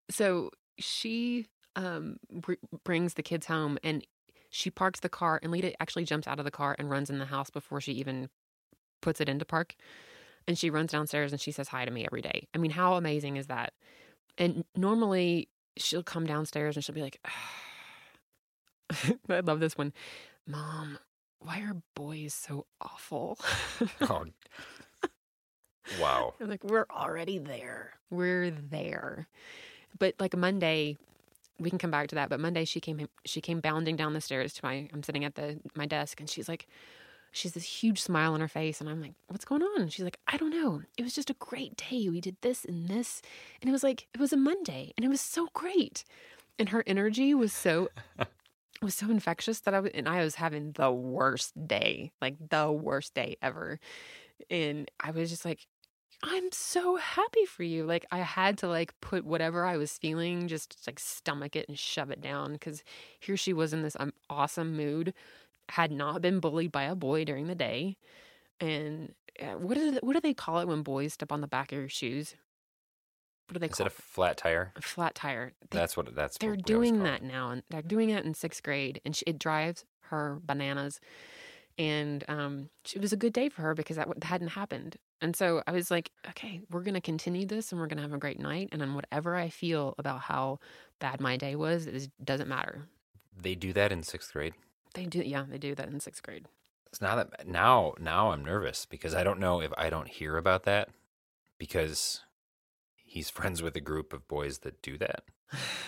[0.08, 4.06] so she um br- brings the kids home and
[4.52, 7.18] she parks the car and Leta actually jumps out of the car and runs in
[7.18, 8.28] the house before she even
[9.00, 9.74] puts it into park.
[10.46, 12.48] And she runs downstairs and she says hi to me every day.
[12.54, 13.72] I mean, how amazing is that?
[14.36, 17.18] And normally she'll come downstairs and she'll be like,
[19.30, 19.94] I love this one.
[20.46, 20.98] Mom,
[21.38, 23.38] why are boys so awful?
[24.02, 24.26] Oh,
[26.00, 26.34] wow.
[26.40, 27.94] I'm like, we're already there.
[28.10, 29.26] We're there.
[29.98, 30.96] But like Monday,
[31.58, 32.28] we can come back to that.
[32.28, 34.88] But Monday, she came she came bounding down the stairs to my.
[34.92, 36.66] I'm sitting at the my desk, and she's like,
[37.32, 39.88] she's this huge smile on her face, and I'm like, what's going on?
[39.88, 40.82] She's like, I don't know.
[40.96, 42.08] It was just a great day.
[42.08, 43.22] We did this and this,
[43.60, 46.04] and it was like it was a Monday, and it was so great.
[46.58, 47.88] And her energy was so
[48.82, 52.70] was so infectious that I was, and I was having the worst day, like the
[52.70, 53.80] worst day ever.
[54.50, 55.66] And I was just like,
[56.22, 57.84] I'm so happy for you.
[57.84, 61.78] Like I had to like put whatever I was feeling, just like stomach it and
[61.78, 62.84] shove it down because
[63.18, 65.14] here she was in this um, awesome mood,
[65.70, 67.96] had not been bullied by a boy during the day,
[68.60, 71.46] and uh, what do they, what do they call it when boys step on the
[71.48, 72.34] back of your shoes?
[73.48, 74.72] What do they Is call it a flat tire?
[74.76, 75.52] a flat tire?
[75.70, 76.14] They- That's what.
[76.14, 76.38] That's.
[76.38, 79.38] they're what doing that now, and they're doing it in sixth grade, and she, it
[79.38, 81.00] drives her bananas.
[81.78, 84.96] And um, it was a good day for her because that hadn't happened.
[85.20, 88.02] And so I was like, okay, we're going to continue this, and we're going to
[88.02, 88.68] have a great night.
[88.72, 90.58] And then whatever I feel about how
[90.98, 92.88] bad my day was, it doesn't matter.
[93.40, 94.54] They do that in sixth grade.
[94.94, 96.46] They do, yeah, they do that in sixth grade.
[96.92, 97.94] It's not that now.
[97.98, 100.90] Now I'm nervous because I don't know if I don't hear about that
[101.58, 102.20] because
[102.96, 105.24] he's friends with a group of boys that do that,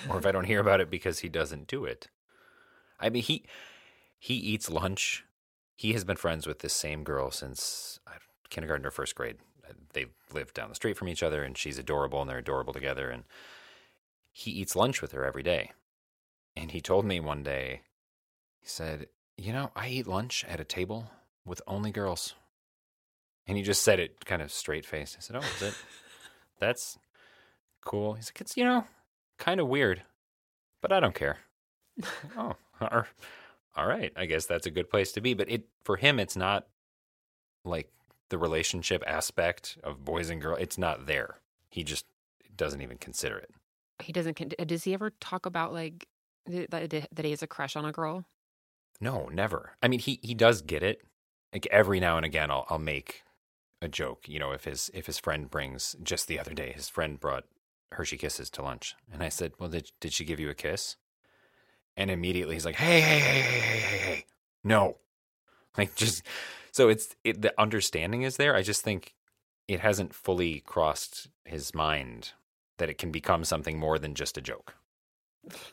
[0.09, 2.09] or if I don't hear about it because he doesn't do it.
[2.99, 3.44] I mean, he
[4.18, 5.25] he eats lunch.
[5.77, 7.99] He has been friends with this same girl since
[8.51, 9.37] kindergarten or first grade.
[9.69, 12.73] Uh, They live down the street from each other, and she's adorable, and they're adorable
[12.73, 13.11] together.
[13.11, 13.25] And
[14.33, 15.73] he eats lunch with her every day.
[16.57, 17.81] And he told me one day,
[18.61, 21.11] he said, You know, I eat lunch at a table
[21.45, 22.35] with only girls.
[23.47, 25.17] And he just said it kind of straight faced.
[25.19, 25.75] I said, Oh, is it?
[26.61, 26.99] That's
[27.85, 28.15] cool.
[28.15, 28.87] He's like, It's, you know,
[29.39, 30.03] kind of weird,
[30.81, 31.39] but I don't care.
[32.39, 32.55] oh,
[33.77, 34.13] all- right.
[34.17, 35.35] I guess that's a good place to be.
[35.35, 36.67] But it for him, it's not
[37.65, 37.91] like
[38.31, 40.59] the relationship aspect of boys and girls.
[40.61, 41.37] It's not there.
[41.71, 42.07] He just
[42.57, 43.51] doesn't even consider it.
[44.03, 44.35] He doesn't.
[44.35, 46.07] con- Does he ever talk about like
[46.49, 48.25] th- that that he has a crush on a girl?
[49.01, 49.73] No, never.
[49.83, 51.03] I mean, he he does get it.
[51.53, 53.23] Like every now and again, I'll I'll make
[53.83, 54.29] a joke.
[54.29, 57.45] You know, if his if his friend brings just the other day, his friend brought
[57.93, 60.97] Hershey Kisses to lunch, and I said, "Well, did did she give you a kiss?"
[61.97, 64.25] And immediately he's like, "Hey, hey, hey, hey, hey, hey, hey,
[64.63, 64.97] no!"
[65.77, 66.23] Like just
[66.71, 68.55] so it's it, the understanding is there.
[68.55, 69.15] I just think
[69.67, 72.33] it hasn't fully crossed his mind
[72.79, 74.77] that it can become something more than just a joke.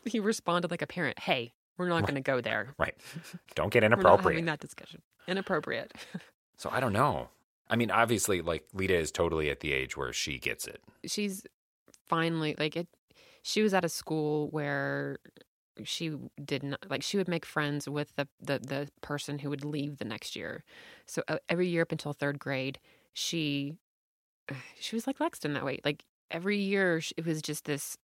[0.05, 1.19] He responded like a parent.
[1.19, 2.05] Hey, we're not Right.
[2.05, 2.73] going to go there.
[2.79, 2.95] Right?
[3.55, 4.33] Don't get We're not inappropriate.
[4.33, 5.01] having that discussion.
[5.27, 5.93] Inappropriate.
[6.57, 7.29] So I don't know.
[7.69, 10.81] I mean, obviously, like Leta is totally at the age where she gets it.
[11.05, 11.43] she's
[12.07, 12.87] finally like it
[13.43, 15.17] she was at a school where
[15.83, 19.65] she did not like she would make friends with the the, the person who would
[19.65, 20.63] leave the next year.
[21.05, 22.79] So uh, every year up until third grade
[23.13, 23.75] she
[24.79, 25.79] she was like lexton that way.
[25.83, 27.97] Like every year it was just this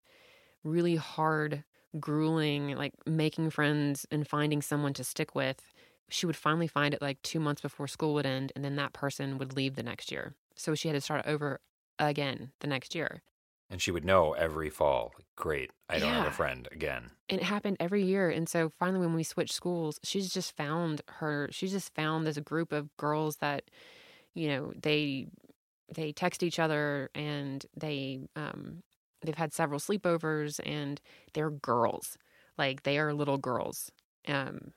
[0.64, 1.64] really hard
[2.00, 5.72] grueling like making friends and finding someone to stick with.
[6.10, 8.92] She would finally find it like two months before school would end and then that
[8.92, 10.34] person would leave the next year.
[10.56, 11.60] So she had to start over
[11.98, 13.22] again the next year
[13.70, 17.10] And she would know every fall, like, great, I don't have a friend again.
[17.28, 21.02] and it happened every year and so finally when we switched schools she's just found
[21.08, 23.64] her she's just found this group of girls that
[24.34, 25.28] you know they
[25.94, 28.82] they text each other and they um
[29.22, 31.00] they've had several sleepovers and
[31.34, 32.16] they're girls
[32.56, 33.90] like they are little girls
[34.28, 34.72] um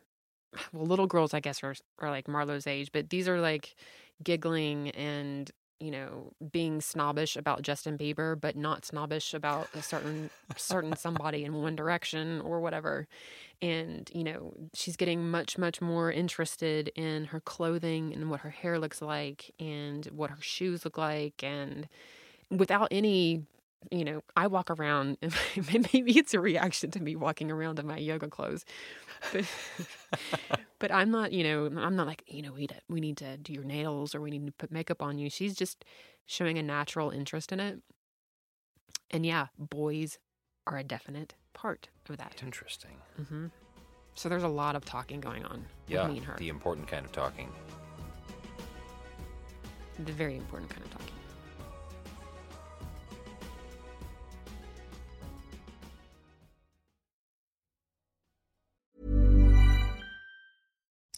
[0.74, 3.76] well little girls i guess are, are like marlo's age but these are like
[4.24, 10.30] giggling and you know, being snobbish about Justin Bieber, but not snobbish about a certain
[10.56, 13.08] certain somebody in One Direction or whatever.
[13.62, 18.52] And you know, she's getting much much more interested in her clothing and what her
[18.52, 21.88] hair looks like and what her shoes look like, and
[22.52, 23.44] without any
[23.90, 25.34] you know, I walk around, and
[25.92, 28.64] maybe it's a reaction to me walking around in my yoga clothes,
[29.34, 29.46] but
[30.80, 33.18] but I'm not, you know, I'm not like, you know, we need to, we need
[33.18, 35.30] to do your nails or we need to put makeup on you.
[35.30, 35.86] She's just
[36.26, 37.80] showing a natural interest in it,
[39.12, 40.18] and yeah, boys
[40.68, 42.42] are a definite part of that.
[42.44, 42.98] Interesting.
[43.20, 43.48] Mm-hmm.
[44.16, 46.36] So there's a lot of talking going on Yeah, me and her.
[46.38, 47.50] the important kind of talking.
[50.06, 51.14] the very important kind of talking.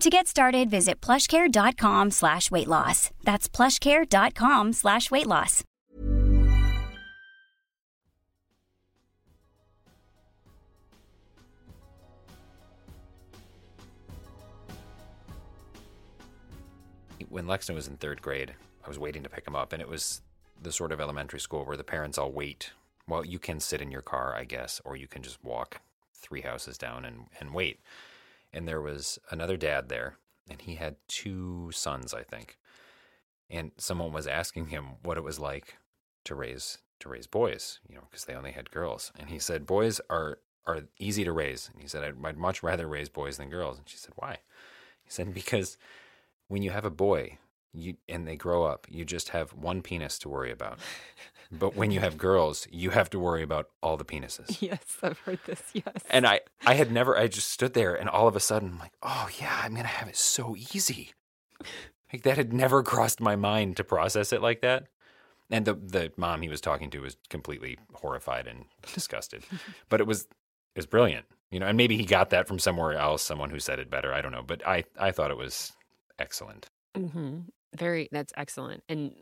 [0.00, 3.10] To get started, visit plushcare.com slash weight loss.
[3.24, 5.64] That's plushcare.com slash weight loss.
[17.28, 19.88] When Lexington was in third grade, I was waiting to pick him up, and it
[19.88, 20.22] was
[20.62, 22.70] the sort of elementary school where the parents all wait.
[23.08, 25.80] Well, you can sit in your car, I guess, or you can just walk
[26.14, 27.80] three houses down and, and wait.
[28.52, 32.58] And there was another dad there, and he had two sons, I think.
[33.50, 35.76] And someone was asking him what it was like
[36.24, 39.12] to raise to raise boys, you know, because they only had girls.
[39.18, 42.62] And he said, "Boys are are easy to raise." And he said, "I'd, I'd much
[42.62, 44.38] rather raise boys than girls." And she said, "Why?"
[45.04, 45.76] He said, "Because
[46.48, 47.38] when you have a boy,
[47.72, 50.78] you and they grow up, you just have one penis to worry about.
[51.50, 55.18] But when you have girls, you have to worry about all the penises." Yes, I've
[55.20, 55.62] heard this.
[55.72, 56.02] Yes.
[56.10, 58.78] And I, I had never, I just stood there and all of a sudden, I'm
[58.78, 61.12] like, oh yeah, I'm going to have it so easy.
[62.12, 64.88] Like that had never crossed my mind to process it like that.
[65.50, 69.42] And the, the mom he was talking to was completely horrified and disgusted.
[69.88, 72.92] but it was, it was brilliant, you know, and maybe he got that from somewhere
[72.92, 74.12] else, someone who said it better.
[74.12, 74.42] I don't know.
[74.46, 75.72] But I, I thought it was
[76.18, 76.68] excellent.
[76.94, 77.40] hmm
[77.76, 78.82] Very, that's excellent.
[78.88, 79.14] And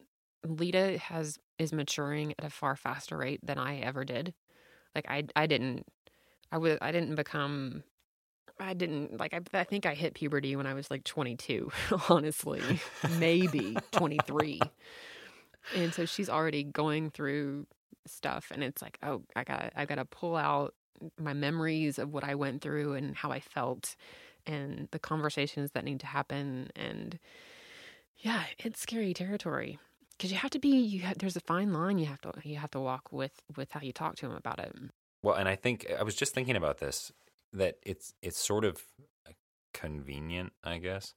[0.44, 4.35] Leta has is maturing at a far faster rate than I ever did.
[4.94, 5.87] Like I, I didn't,
[6.52, 7.82] I was, I didn't become,
[8.61, 9.35] I didn't like.
[9.35, 11.70] I, I think I hit puberty when I was like 22.
[12.09, 12.62] Honestly,
[13.18, 14.61] maybe 23.
[15.74, 17.66] And so she's already going through
[18.06, 20.74] stuff, and it's like, oh, I got, I got to pull out
[21.18, 23.96] my memories of what I went through and how I felt,
[24.46, 27.18] and the conversations that need to happen, and
[28.18, 29.79] yeah, it's scary territory
[30.16, 30.68] because you have to be.
[30.79, 33.72] You have, there's a fine line you have to you have to walk with with
[33.72, 34.74] how you talk to him about it.
[35.22, 37.12] Well, and I think I was just thinking about this
[37.52, 38.85] that it's it's sort of
[39.74, 41.14] convenient, I guess,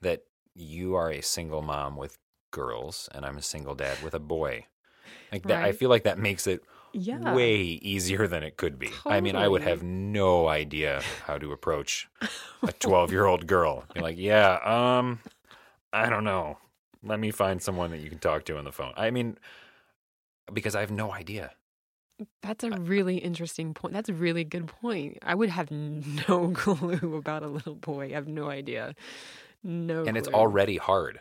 [0.00, 2.18] that you are a single mom with
[2.52, 4.66] girls and I'm a single dad with a boy.
[5.32, 7.18] Like that I feel like that makes it Yeah.
[7.34, 9.04] way easier than it could be.
[9.08, 12.08] I mean, I would have no idea how to approach
[12.66, 13.84] a 12-year-old girl.
[13.94, 15.20] Be like, "Yeah, um
[15.94, 16.58] I don't know.
[17.02, 19.38] Let me find someone that you can talk to on the phone." I mean,
[20.52, 21.52] because I have no idea.
[22.42, 23.92] That's a really interesting point.
[23.94, 25.18] That's a really good point.
[25.22, 28.06] I would have no clue about a little boy.
[28.06, 28.94] I have no idea.
[29.66, 30.04] No.
[30.04, 31.20] and it's already hard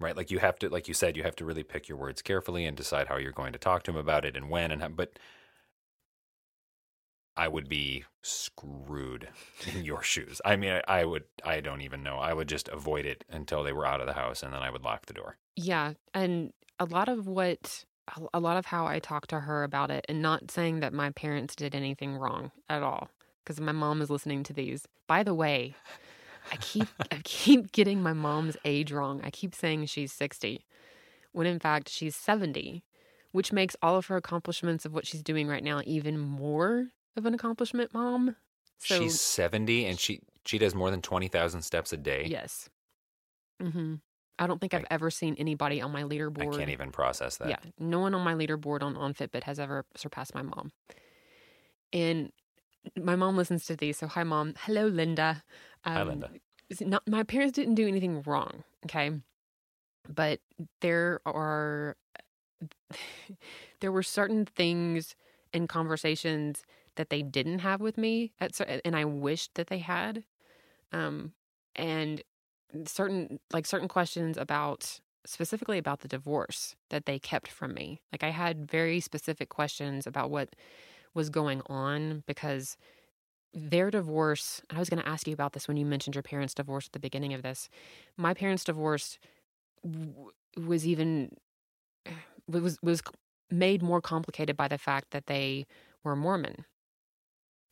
[0.00, 2.22] right like you have to like you said you have to really pick your words
[2.22, 4.80] carefully and decide how you're going to talk to him about it and when and
[4.80, 5.18] how, but
[7.36, 9.28] i would be screwed
[9.74, 12.68] in your shoes i mean I, I would i don't even know i would just
[12.68, 15.14] avoid it until they were out of the house and then i would lock the
[15.14, 17.84] door Yeah, and a lot of what
[18.16, 20.92] a- a lot of how I talk to her about it and not saying that
[20.92, 23.08] my parents did anything wrong at all
[23.42, 24.86] because my mom is listening to these.
[25.08, 25.74] By the way,
[26.52, 29.20] I keep I keep getting my mom's age wrong.
[29.24, 30.64] I keep saying she's 60
[31.32, 32.84] when in fact she's 70,
[33.32, 37.26] which makes all of her accomplishments of what she's doing right now even more of
[37.26, 38.36] an accomplishment mom.
[38.78, 42.26] So She's 70 and she she does more than 20,000 steps a day.
[42.28, 42.68] yes.
[43.60, 43.94] hmm
[44.38, 46.54] I don't think I've ever seen anybody on my leaderboard.
[46.54, 47.48] I can't even process that.
[47.48, 50.72] Yeah, no one on my leaderboard on, on Fitbit has ever surpassed my mom.
[51.90, 52.32] And
[52.96, 54.52] my mom listens to these, so hi, mom.
[54.60, 55.42] Hello, Linda.
[55.84, 56.30] Hi, Um, Linda.
[56.80, 59.10] Not, my parents didn't do anything wrong, okay?
[60.06, 60.40] But
[60.82, 61.96] there are
[63.80, 65.16] there were certain things
[65.54, 66.62] and conversations
[66.96, 70.24] that they didn't have with me, at, and I wished that they had.
[70.92, 71.32] Um,
[71.74, 72.22] and
[72.86, 78.00] certain like certain questions about specifically about the divorce that they kept from me.
[78.12, 80.54] Like I had very specific questions about what
[81.14, 82.76] was going on because
[83.52, 86.54] their divorce, I was going to ask you about this when you mentioned your parents'
[86.54, 87.68] divorce at the beginning of this.
[88.16, 89.18] My parents' divorce
[89.82, 91.30] w- was even
[92.48, 93.02] was was
[93.50, 95.66] made more complicated by the fact that they
[96.04, 96.64] were Mormon.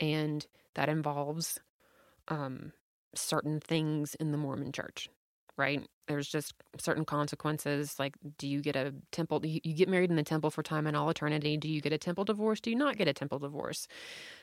[0.01, 1.59] And that involves
[2.29, 2.73] um
[3.15, 5.09] certain things in the Mormon church,
[5.57, 5.87] right?
[6.09, 7.99] There's just certain consequences.
[7.99, 9.45] Like, do you get a temple?
[9.47, 11.57] You, you get married in the temple for time and all eternity.
[11.57, 12.61] Do you get a temple divorce?
[12.61, 13.87] Do you not get a temple divorce?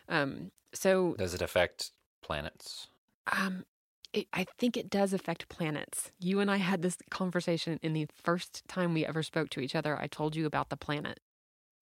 [0.08, 1.92] Um, so, Does it affect
[2.24, 2.88] planets?
[3.32, 3.66] um,
[4.14, 6.12] it, I think it does affect planets.
[6.20, 9.76] You and I had this conversation in the first time we ever spoke to each
[9.76, 9.98] other.
[10.00, 11.20] I told you about the planet.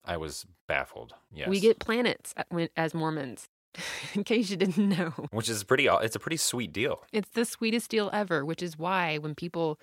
[0.04, 1.14] I was baffled.
[1.32, 1.48] Yes.
[1.48, 3.48] We get planets at- when- as Mormons.
[4.14, 5.12] in case you didn't know.
[5.30, 7.04] which is pretty uh, it's a pretty sweet deal.
[7.12, 9.78] It's the sweetest deal ever, which is why when people,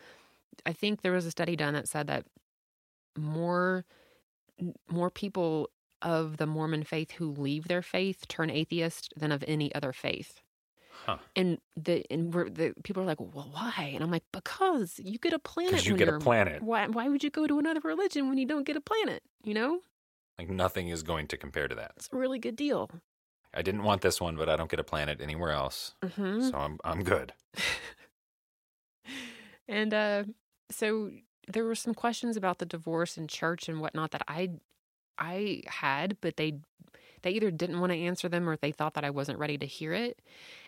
[0.66, 2.26] I think there was a study done that said that
[3.18, 3.86] more,
[4.90, 5.70] more people
[6.02, 10.42] of the Mormon faith who leave their faith turn atheist than of any other faith.
[11.06, 11.18] Huh.
[11.36, 13.92] And the and we're, the people are like, well, why?
[13.94, 15.86] And I'm like, because you get a planet.
[15.86, 16.62] You when get a planet.
[16.62, 16.88] Why?
[16.88, 19.22] Why would you go to another religion when you don't get a planet?
[19.44, 19.80] You know,
[20.38, 21.92] Like nothing is going to compare to that.
[21.98, 22.90] it's a really good deal.
[23.54, 25.96] I didn't want this one, but I don't get a planet anywhere else.
[26.16, 27.34] hmm So I'm I'm good.
[29.68, 30.24] and uh,
[30.70, 31.12] so
[31.48, 34.50] there were some questions about the divorce and church and whatnot that I
[35.18, 36.60] I had, but they
[37.24, 39.66] they either didn't want to answer them or they thought that I wasn't ready to
[39.66, 40.22] hear it.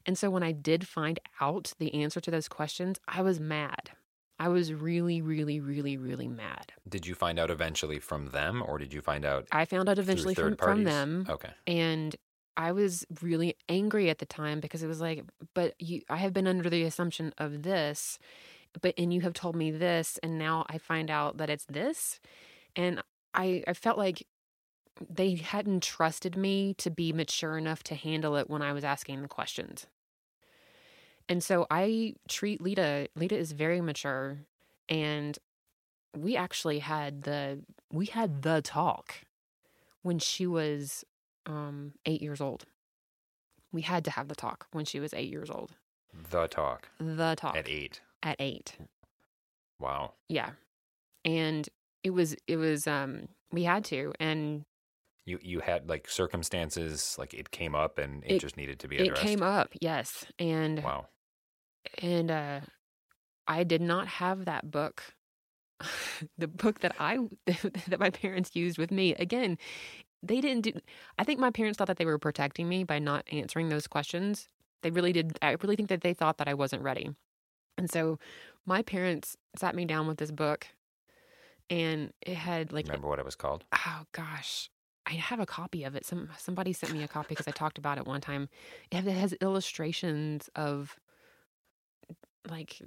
[0.05, 3.91] And so when I did find out the answer to those questions, I was mad.
[4.39, 6.71] I was really, really, really, really mad.
[6.87, 9.99] Did you find out eventually from them or did you find out I found out
[9.99, 11.25] eventually from, third from them.
[11.29, 11.51] Okay.
[11.67, 12.15] and
[12.59, 16.33] I was really angry at the time because it was like, but you, I have
[16.33, 18.19] been under the assumption of this,
[18.81, 22.19] but and you have told me this, and now I find out that it's this,
[22.75, 23.01] and
[23.33, 24.27] I I felt like
[25.09, 29.21] they hadn't trusted me to be mature enough to handle it when I was asking
[29.21, 29.87] the questions.
[31.29, 33.07] And so I treat Leta.
[33.15, 34.39] Leta is very mature,
[34.89, 35.39] and
[36.13, 39.21] we actually had the we had the talk
[40.01, 41.05] when she was
[41.49, 42.63] um, eight years old.
[43.73, 45.73] We had to have the talk when she was eight years old.
[46.31, 48.01] The talk The talk at 8.
[48.23, 48.77] At eight,
[49.79, 50.13] Wow.
[50.27, 50.51] yeah,
[51.23, 51.67] and
[52.03, 54.63] it was it was um we had to, and
[55.25, 58.87] You you had like circumstances like it came up and it, It- just needed to
[58.87, 59.21] be it addressed.
[59.21, 61.07] came up, yes, and Wow.
[62.01, 62.59] and uh,
[63.47, 65.03] I did not have that book.
[66.37, 67.19] the book that I
[67.87, 69.57] that my parents used with me again,
[70.23, 70.71] they didn't do.
[71.17, 74.47] I think my parents thought that they were protecting me by not answering those questions.
[74.81, 75.37] They really did.
[75.41, 77.09] I really think that they thought that I wasn't ready,
[77.77, 78.19] and so
[78.65, 80.67] my parents sat me down with this book,
[81.69, 83.63] and it had like Remember what it was called?
[83.73, 84.69] oh gosh
[85.05, 87.77] i have a copy of it some somebody sent me a copy because i talked
[87.79, 88.47] about it one time
[88.91, 90.99] it has illustrations of
[92.49, 92.81] like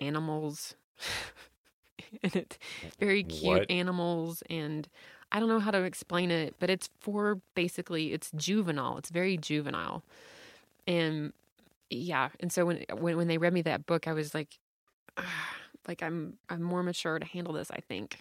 [0.00, 0.74] animals
[2.22, 2.58] and it's
[2.98, 3.70] very cute What?
[3.70, 4.88] animals and
[5.32, 9.36] i don't know how to explain it but it's for basically it's juvenile it's very
[9.36, 10.02] juvenile
[10.86, 11.32] and
[11.90, 14.58] yeah and so when when, when they read me that book i was like
[15.88, 18.18] like i'm i'm more mature to handle this i think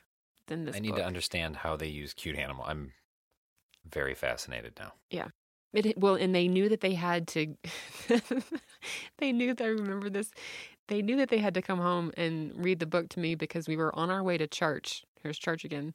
[0.47, 0.99] than this I need book.
[0.99, 2.65] to understand how they use cute animal.
[2.67, 2.93] I'm
[3.89, 4.93] very fascinated now.
[5.09, 5.27] Yeah.
[5.73, 7.55] It, well, and they knew that they had to.
[9.17, 10.31] they knew that I remember this.
[10.87, 13.67] They knew that they had to come home and read the book to me because
[13.67, 15.03] we were on our way to church.
[15.21, 15.93] Here's church again,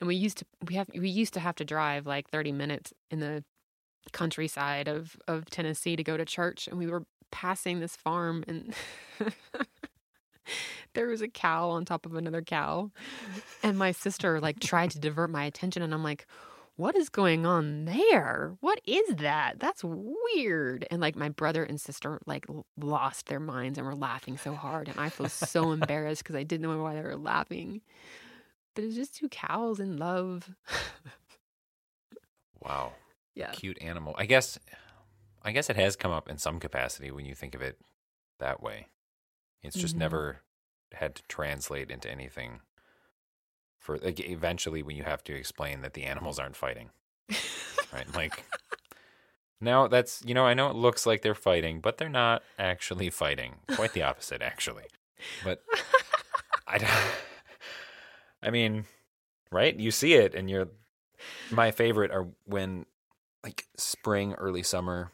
[0.00, 2.92] and we used to we have we used to have to drive like thirty minutes
[3.10, 3.44] in the
[4.12, 8.74] countryside of of Tennessee to go to church, and we were passing this farm and.
[10.94, 12.88] there was a cow on top of another cow
[13.64, 16.24] and my sister like tried to divert my attention and i'm like
[16.76, 18.54] what is going on there?
[18.60, 19.58] What is that?
[19.58, 20.86] That's weird.
[20.90, 22.46] And like my brother and sister like
[22.78, 24.88] lost their minds and were laughing so hard.
[24.88, 27.80] And I feel so embarrassed because I didn't know why they were laughing.
[28.76, 30.50] But it's just two cows in love.
[32.62, 32.92] Wow.
[33.34, 33.50] Yeah.
[33.52, 34.14] cute animal.
[34.18, 34.58] I guess
[35.42, 37.78] I guess it has come up in some capacity when you think of it
[38.38, 38.86] that way.
[39.62, 39.98] It's just Mhm.
[40.00, 40.42] never
[40.92, 42.60] had to translate into anything
[43.78, 46.90] for like eventually when you have to explain that the animals aren't fighting,
[47.92, 48.12] right?
[48.14, 48.44] Like
[49.60, 53.10] now that's you know, I know it looks like they're fighting, but they're not actually
[53.10, 53.56] fighting.
[53.74, 54.86] Quite the opposite actually.
[55.44, 55.62] But
[56.66, 56.90] I don't-
[58.46, 58.84] I mean,
[59.50, 59.74] right?
[59.78, 60.68] You see it and you're
[61.50, 62.86] my favorite are when
[63.42, 65.10] like spring, early summer,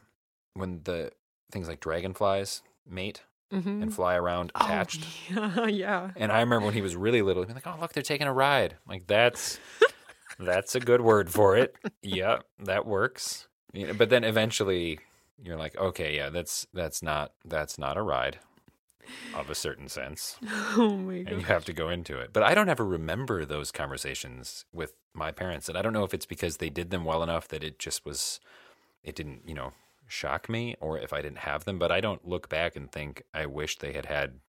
[0.54, 1.10] when the
[1.50, 3.22] things like dragonflies mate
[3.52, 3.82] Mhm.
[3.82, 5.06] and fly around attached.
[5.36, 6.10] Oh, yeah, yeah.
[6.16, 8.26] And I remember when he was really little, he'd be like, "Oh, look, they're taking
[8.26, 9.58] a ride." Like that's
[10.38, 11.76] that's a good word for it.
[12.02, 13.48] Yeah, that works.
[13.74, 15.00] You know, but then eventually,
[15.42, 18.38] you're like, "Okay, yeah, that's that's not that's not a ride
[19.34, 20.38] of a certain sense."
[20.74, 22.32] Oh my and you have to go into it.
[22.32, 26.14] But I don't ever remember those conversations with my parents, and I don't know if
[26.14, 28.40] it's because they did them well enough that it just was,
[29.04, 29.72] it didn't, you know,
[30.08, 31.78] shock me, or if I didn't have them.
[31.78, 34.40] But I don't look back and think I wish they had had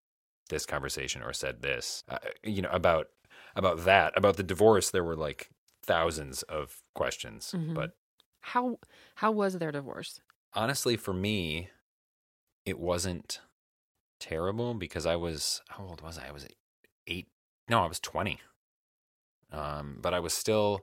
[0.50, 3.08] this conversation or said this, uh, you know, about
[3.56, 4.90] about that, about the divorce.
[4.92, 5.50] There were like
[5.84, 7.74] thousands of questions, Mhm.
[7.76, 7.92] but
[8.42, 8.80] How
[9.16, 10.22] how was their divorce?
[10.54, 11.70] honestly, for me,
[12.66, 13.40] it wasn't
[14.20, 16.28] terrible because I was how old was I?
[16.28, 16.48] I was
[17.08, 17.28] eight.
[17.70, 18.40] No, I was twenty.
[19.52, 20.82] Um, but I was still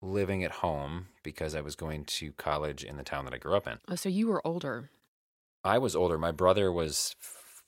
[0.00, 3.54] living at home because I was going to college in the town that I grew
[3.54, 3.78] up in.
[3.88, 4.90] Oh, so you were older.
[5.62, 6.18] I was older.
[6.18, 7.62] My brother was f-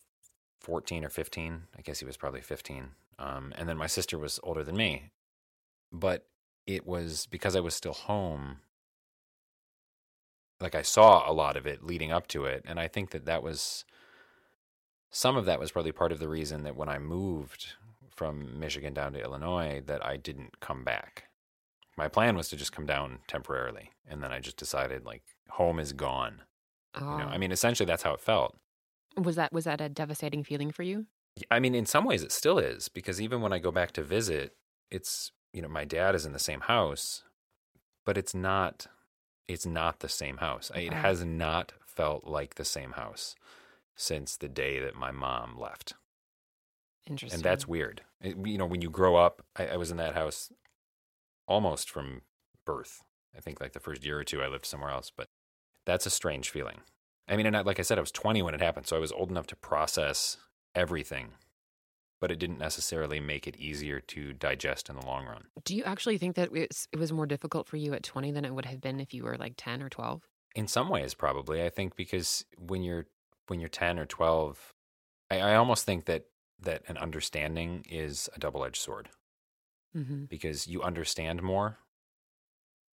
[0.60, 1.64] fourteen or fifteen.
[1.76, 2.90] I guess he was probably fifteen.
[3.18, 5.10] Um, and then my sister was older than me.
[5.92, 6.26] But
[6.66, 8.58] it was because I was still home
[10.60, 13.26] like I saw a lot of it leading up to it, and I think that
[13.26, 13.84] that was
[15.14, 17.74] some of that was probably part of the reason that when I moved
[18.10, 21.28] from Michigan down to Illinois, that I didn't come back.
[21.96, 25.78] My plan was to just come down temporarily, and then I just decided like home
[25.78, 26.42] is gone.
[26.96, 27.12] Oh.
[27.12, 27.38] You know, I ah.
[27.38, 28.56] mean, essentially that's how it felt.
[29.16, 31.06] was that was that a devastating feeling for you?
[31.48, 34.02] I mean, in some ways it still is because even when I go back to
[34.02, 34.56] visit,
[34.90, 37.22] it's you know my dad is in the same house,
[38.04, 38.88] but it's not
[39.46, 40.72] it's not the same house.
[40.74, 43.36] It has not felt like the same house
[43.96, 45.94] since the day that my mom left,
[47.06, 47.38] Interesting.
[47.38, 48.02] and that's weird.
[48.20, 50.50] It- you know, when you grow up, I, I was in that house
[51.46, 52.22] almost from
[52.64, 53.02] birth.
[53.36, 55.28] I think like the first year or two I lived somewhere else, but
[55.84, 56.80] that's a strange feeling.
[57.28, 59.00] I mean, and I, like I said, I was 20 when it happened, so I
[59.00, 60.36] was old enough to process
[60.74, 61.32] everything,
[62.20, 65.44] but it didn't necessarily make it easier to digest in the long run.
[65.64, 68.44] Do you actually think that it's, it was more difficult for you at 20 than
[68.44, 70.22] it would have been if you were like 10 or 12?
[70.54, 71.62] In some ways, probably.
[71.64, 73.06] I think because when you're
[73.48, 74.72] when you're 10 or 12,
[75.30, 76.24] I, I almost think that
[76.60, 79.08] that an understanding is a double edged sword
[79.96, 80.24] Mm-hmm.
[80.24, 81.78] because you understand more.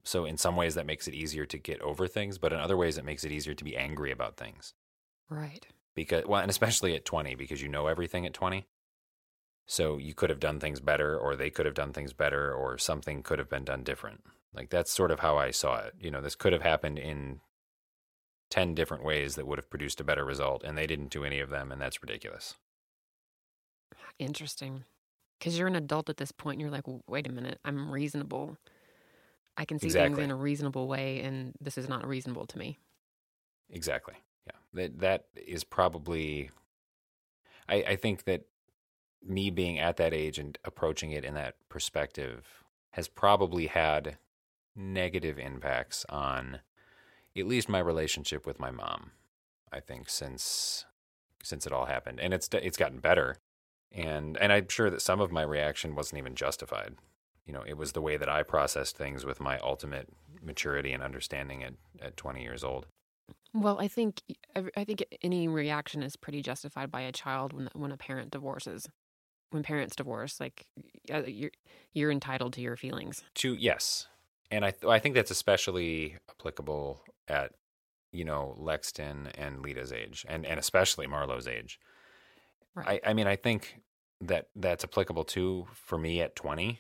[0.04, 2.78] So in some ways that makes it easier to get over things, but in other
[2.78, 4.74] ways it makes it easier to be angry about things.
[5.30, 5.66] Right.
[5.96, 8.68] because well and especially at 20 because you know everything at 20
[9.66, 12.78] so you could have done things better or they could have done things better or
[12.78, 14.22] something could have been done different
[14.54, 17.40] like that's sort of how i saw it you know this could have happened in
[18.52, 21.40] 10 different ways that would have produced a better result and they didn't do any
[21.42, 22.58] of them and that's ridiculous
[24.20, 24.86] Interesting.
[25.40, 27.92] Because you're an adult at this point and you're like, "W- wait a minute, I'm
[27.92, 28.58] reasonable.
[29.58, 29.94] I can see Exactly.
[29.94, 32.80] things in a reasonable way, and this is not reasonable to me.
[33.70, 36.50] exactly yeah that that is probably
[37.68, 38.46] i i think that
[39.24, 44.18] me being at that age and approaching it in that perspective has probably had
[44.76, 46.62] negative impacts on
[47.38, 49.12] at least my relationship with my mom
[49.72, 50.86] i think since
[51.44, 52.20] since it all happened.
[52.20, 53.38] And it's it's gotten better.
[53.92, 56.96] And and i'm sure that some of my reaction wasn't even justified.
[57.46, 60.10] You know it was the way that i processed things with my ultimate
[60.42, 62.88] maturity and understanding at at 20 years old.
[63.54, 64.22] Well, I think
[64.56, 68.88] I think any reaction is pretty justified by a child when when a parent divorces.
[69.50, 70.66] When parents divorce, like
[71.14, 71.52] uh, you're
[71.94, 73.22] you're entitled to your feelings.
[73.36, 74.08] to yes
[74.52, 77.52] and i th- i think that's especially applicable at
[78.12, 81.80] you know lexton and Leta's age and and especially Marlo's age
[82.76, 83.02] Right.
[83.06, 83.82] i i mean i think
[84.22, 86.80] that that's applicable too for me at 20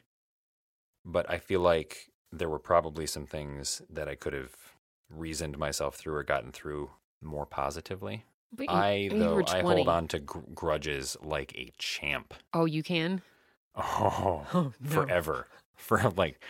[1.05, 4.55] but i feel like there were probably some things that i could have
[5.09, 6.89] reasoned myself through or gotten through
[7.21, 8.23] more positively
[8.55, 12.83] But you- i though i hold on to gr- grudges like a champ Oh, you
[12.83, 13.21] can.
[13.75, 14.89] oh Oh, no.
[14.89, 16.41] forever for like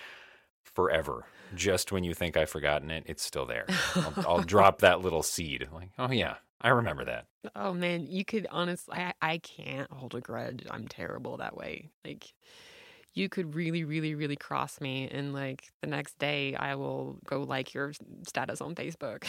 [0.74, 3.66] forever just when you think i've forgotten it it's still there
[3.96, 8.24] I'll, I'll drop that little seed like oh yeah i remember that Oh man, you
[8.24, 8.96] could honestly.
[8.98, 10.66] I, I can't hold a grudge.
[10.70, 11.90] I'm terrible that way.
[12.06, 12.32] Like,
[13.14, 17.42] you could really, really, really cross me, and like the next day, I will go
[17.42, 17.94] like your
[18.28, 19.26] status on Facebook.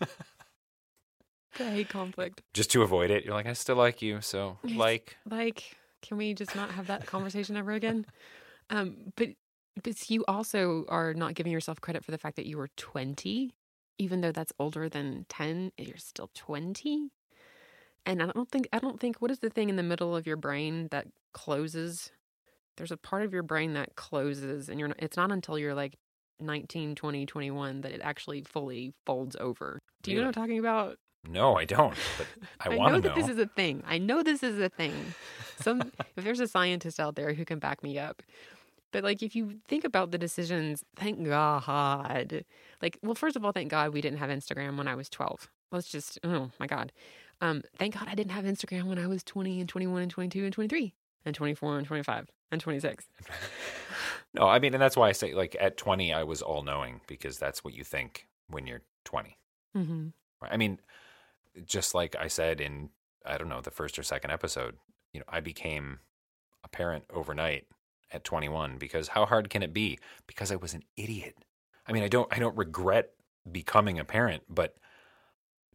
[1.58, 2.42] I hate conflict.
[2.52, 5.16] Just to avoid it, you're like, I still like you, so like.
[5.30, 8.04] Like, can we just not have that conversation ever again?
[8.68, 9.28] Um, but
[9.82, 13.54] but you also are not giving yourself credit for the fact that you were 20,
[13.98, 17.10] even though that's older than 10, eh, you're still 20.
[18.04, 20.26] And I don't think I don't think what is the thing in the middle of
[20.26, 22.12] your brain that closes?
[22.76, 25.74] There's a part of your brain that closes and you're not, it's not until you're
[25.74, 25.96] like
[26.40, 29.80] 19, 20, 21 that it actually fully folds over.
[30.02, 30.98] Do you know what I'm talking about?
[31.28, 31.94] No, I don't.
[32.18, 32.26] But
[32.60, 33.82] I, I want know to that this is a thing.
[33.86, 34.92] I know this is a thing.
[35.60, 38.22] Some if there's a scientist out there who can back me up.
[38.96, 42.46] But like if you think about the decisions, thank God.
[42.80, 45.50] Like, well, first of all, thank God we didn't have Instagram when I was 12.
[45.70, 46.92] Let's just oh my God.
[47.42, 50.44] Um, thank God I didn't have Instagram when I was 20 and 21 and 22
[50.44, 50.94] and 23
[51.26, 53.04] and 24 and 25 and 26.
[54.34, 57.00] No, I mean, and that's why I say, like, at 20, I was all knowing
[57.06, 59.38] because that's what you think when you're 20.
[59.74, 60.08] Mm-hmm.
[60.42, 60.78] I mean,
[61.64, 62.90] just like I said in,
[63.24, 64.76] I don't know, the first or second episode,
[65.14, 66.00] you know, I became
[66.64, 67.66] a parent overnight
[68.12, 69.98] at 21 because how hard can it be?
[70.26, 71.36] Because I was an idiot.
[71.86, 73.10] I mean, I don't, I don't regret
[73.50, 74.74] becoming a parent, but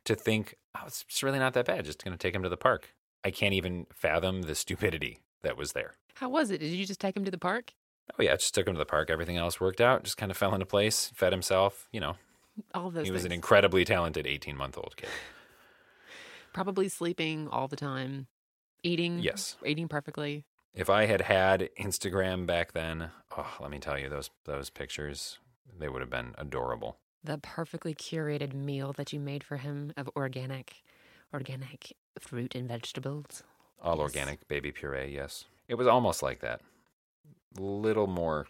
[0.05, 1.85] to think, oh, it's really not that bad.
[1.85, 2.89] Just going to take him to the park.
[3.23, 5.95] I can't even fathom the stupidity that was there.
[6.15, 6.59] How was it?
[6.59, 7.73] Did you just take him to the park?
[8.17, 9.09] Oh yeah, I just took him to the park.
[9.09, 10.03] Everything else worked out.
[10.03, 11.11] Just kind of fell into place.
[11.15, 11.87] Fed himself.
[11.91, 12.15] You know,
[12.73, 15.09] All of those he was an incredibly talented 18 month old kid.
[16.53, 18.27] Probably sleeping all the time,
[18.83, 19.19] eating.
[19.19, 19.55] Yes.
[19.65, 20.43] eating perfectly.
[20.73, 25.37] If I had had Instagram back then, oh, let me tell you, those those pictures,
[25.77, 26.97] they would have been adorable.
[27.23, 30.81] the perfectly curated meal that you made for him of organic
[31.33, 33.43] organic fruit and vegetables.
[33.81, 34.01] All Yes.
[34.01, 35.13] organic baby puree.
[35.13, 36.61] Yes, it was almost like that.
[37.57, 38.47] Little more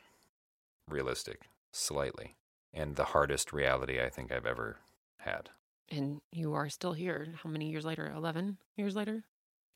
[0.87, 2.35] realistic, slightly,
[2.73, 4.77] and the hardest reality I think I've ever
[5.19, 5.49] had.
[5.89, 7.33] And you are still here.
[7.43, 8.11] How many years later?
[8.15, 9.23] 11 years later?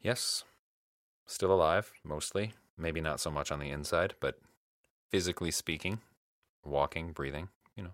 [0.02, 0.44] Yes,
[1.26, 2.54] still alive, mostly.
[2.78, 4.40] Maybe not so much on the inside, but
[5.10, 6.00] physically speaking,
[6.64, 7.94] walking, breathing, you know.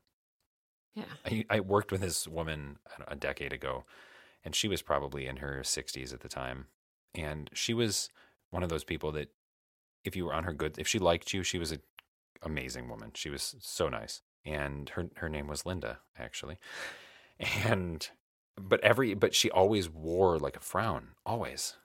[0.96, 1.04] Yeah.
[1.26, 3.86] I, I worked with this woman I don't know, a decade ago,
[4.44, 6.66] and she was probably in her 60s at the time.
[7.14, 8.10] And she was
[8.50, 9.30] one of those people that,
[10.04, 11.82] if you were on her good, if she liked you, she was an
[12.42, 13.12] amazing woman.
[13.14, 14.22] She was so nice.
[14.44, 16.58] And her, her name was Linda, actually.
[17.66, 18.08] And,
[18.56, 21.76] but every, but she always wore like a frown, always.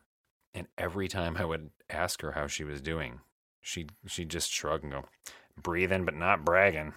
[0.56, 3.20] And every time I would ask her how she was doing,
[3.60, 5.04] she she'd just shrug and go,
[5.60, 6.94] breathing but not bragging.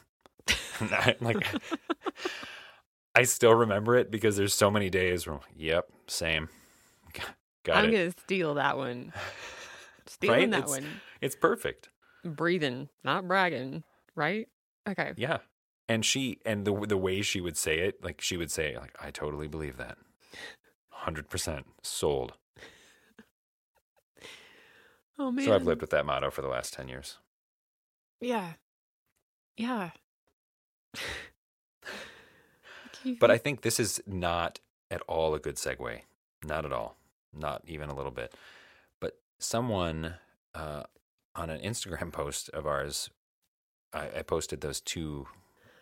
[0.82, 1.46] I- like
[3.16, 6.48] I still remember it because there's so many days where, yep, same.
[7.64, 7.92] Got I'm it.
[7.92, 9.12] going to steal that one.
[10.08, 10.52] Stealing Right?
[10.52, 10.86] that It's- one.
[11.22, 11.90] It's perfect.
[12.24, 13.84] Breathing, not bragging,
[14.16, 14.48] right?
[14.88, 15.14] Okay.
[15.18, 15.40] Yeah.
[15.90, 18.96] And she and the the way she would say it, like she would say like
[19.02, 19.98] I totally believe that.
[21.06, 22.34] 100% sold.
[25.20, 25.46] Oh man.
[25.46, 27.18] So I've lived with that motto for the last 10 years.
[28.22, 28.54] Yeah.
[29.58, 29.92] Yeah.
[33.20, 34.60] But I think this is not
[34.92, 36.02] at all a good segue.
[36.44, 36.98] Not at all.
[37.34, 38.34] Not even a little bit.
[39.00, 40.16] But someone
[40.54, 40.84] uh,
[41.36, 43.10] on an Instagram post of ours,
[43.94, 45.28] I, I posted those two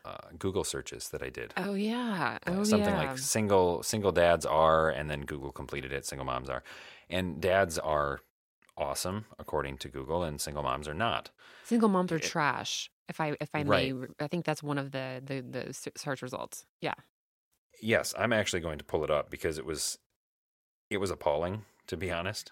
[0.06, 1.54] uh, Google searches that I did.
[1.58, 2.38] Oh yeah.
[2.46, 3.10] Uh, Oh something yeah.
[3.10, 6.06] like single single dads are, and then Google completed it.
[6.06, 6.64] Single moms are,
[7.10, 8.20] and dads are
[8.78, 11.32] awesome according to Google, and single moms are not.
[11.64, 12.90] Single moms are trash.
[13.10, 14.10] If I if I may, Right.
[14.20, 16.66] I think that's one of the the the search results.
[16.82, 16.94] Yeah.
[17.82, 19.98] Yes, I'm actually going to pull it up because it was
[20.90, 22.52] it was appalling to be honest.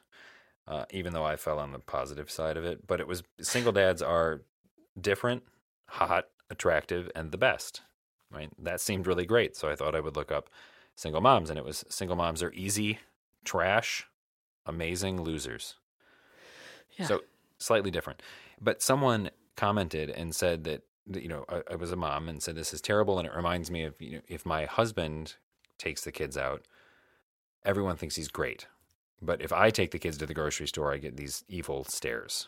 [0.68, 3.72] Uh, even though I fell on the positive side of it, but it was single
[3.72, 4.42] dads are
[5.00, 5.44] different,
[5.88, 7.82] hot, attractive, and the best.
[8.32, 8.50] Right?
[8.58, 10.50] That seemed really great, so I thought I would look up
[10.96, 12.98] single moms, and it was single moms are easy,
[13.44, 14.08] trash,
[14.66, 15.76] amazing losers.
[16.98, 17.06] Yeah.
[17.06, 17.22] So
[17.58, 18.22] slightly different.
[18.62, 22.42] But someone commented and said that, that you know I, I was a mom and
[22.42, 25.36] said this is terrible and it reminds me of you know if my husband
[25.78, 26.64] takes the kids out,
[27.64, 28.68] everyone thinks he's great,
[29.22, 32.48] but if I take the kids to the grocery store, I get these evil stares,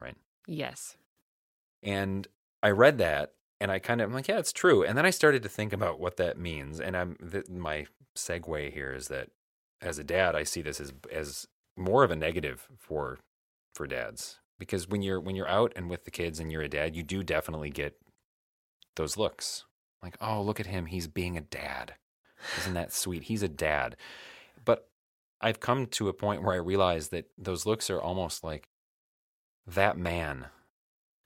[0.00, 0.16] right?
[0.46, 0.96] yes.
[1.82, 2.28] And
[2.62, 4.84] I read that and I kind of I'm like yeah it's true.
[4.84, 6.80] And then I started to think about what that means.
[6.80, 7.86] And I'm th- my
[8.16, 9.30] segue here is that
[9.80, 13.18] as a dad, I see this as as more of a negative for
[13.74, 16.68] for dads because when you're when you're out and with the kids and you're a
[16.68, 17.94] dad, you do definitely get
[18.96, 19.64] those looks
[20.02, 21.94] like oh look at him he's being a dad
[22.58, 23.96] isn't that sweet he's a dad
[24.66, 24.88] but
[25.40, 28.68] i've come to a point where i realize that those looks are almost like
[29.66, 30.46] that man,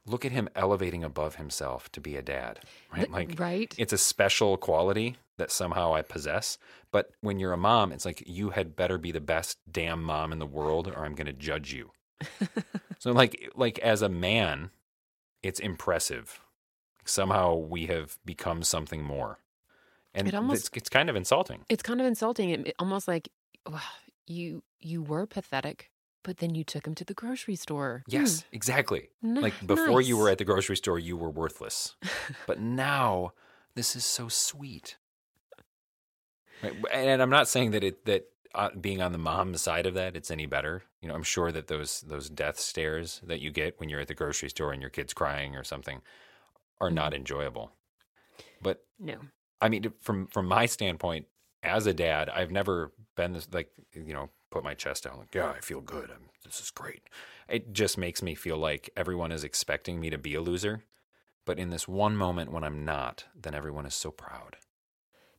[0.04, 2.60] look at him elevating above himself to be a dad,
[2.92, 3.10] right?
[3.10, 3.74] Like, right?
[3.78, 6.58] it's a special quality that somehow I possess.
[6.92, 10.32] But when you're a mom, it's like you had better be the best damn mom
[10.32, 11.90] in the world, or I'm going to judge you.
[12.98, 14.70] so, like, like as a man,
[15.42, 16.40] it's impressive.
[17.04, 19.38] Somehow we have become something more,
[20.14, 21.64] and It almost- it's, it's kind of insulting.
[21.68, 22.50] It's kind of insulting.
[22.50, 23.28] It, it almost like
[23.68, 23.80] wow,
[24.26, 25.90] you you were pathetic,
[26.24, 28.02] but then you took him to the grocery store.
[28.08, 29.10] Yes, exactly.
[29.20, 29.36] Hmm.
[29.36, 31.94] Like N- before you were at the grocery store, you were worthless.
[32.46, 33.32] but now
[33.76, 34.96] this is so sweet.
[36.62, 36.74] Right?
[36.92, 38.24] And I'm not saying that it that
[38.54, 40.82] uh, being on the mom side of that it's any better.
[41.00, 44.08] You know, I'm sure that those those death stares that you get when you're at
[44.08, 46.00] the grocery store and your kid's crying or something
[46.80, 47.20] are not Mm-hmm.
[47.20, 47.72] enjoyable.
[48.62, 49.18] But No.
[49.60, 51.26] I mean, from from my standpoint
[51.62, 55.34] as a dad, I've never been this like you know put my chest out like
[55.34, 56.10] yeah I feel good.
[56.10, 57.02] I'm, this is great.
[57.48, 60.84] It just makes me feel like everyone is expecting me to be a loser,
[61.44, 64.56] but in this one moment when I'm not, then everyone is so proud.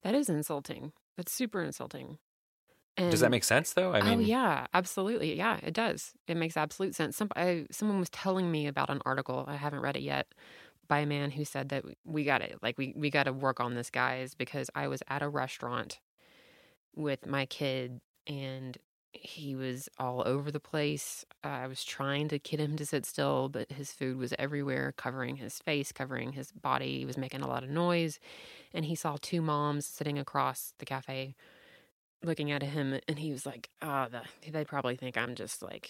[0.03, 0.93] That is insulting.
[1.15, 2.17] That's super insulting.
[2.97, 3.93] And Does that make sense though?
[3.93, 5.37] I oh, mean, oh yeah, absolutely.
[5.37, 6.13] Yeah, it does.
[6.27, 7.15] It makes absolute sense.
[7.15, 9.45] Some I, someone was telling me about an article.
[9.47, 10.33] I haven't read it yet
[10.87, 12.57] by a man who said that we got it.
[12.61, 15.99] like we we got to work on this, guys, because I was at a restaurant
[16.95, 18.77] with my kid and
[19.11, 21.25] he was all over the place.
[21.43, 25.37] I was trying to get him to sit still, but his food was everywhere, covering
[25.37, 26.99] his face, covering his body.
[26.99, 28.19] He was making a lot of noise.
[28.73, 31.35] And he saw two moms sitting across the cafe
[32.23, 35.89] looking at him and he was like, "Ah, the, they probably think I'm just like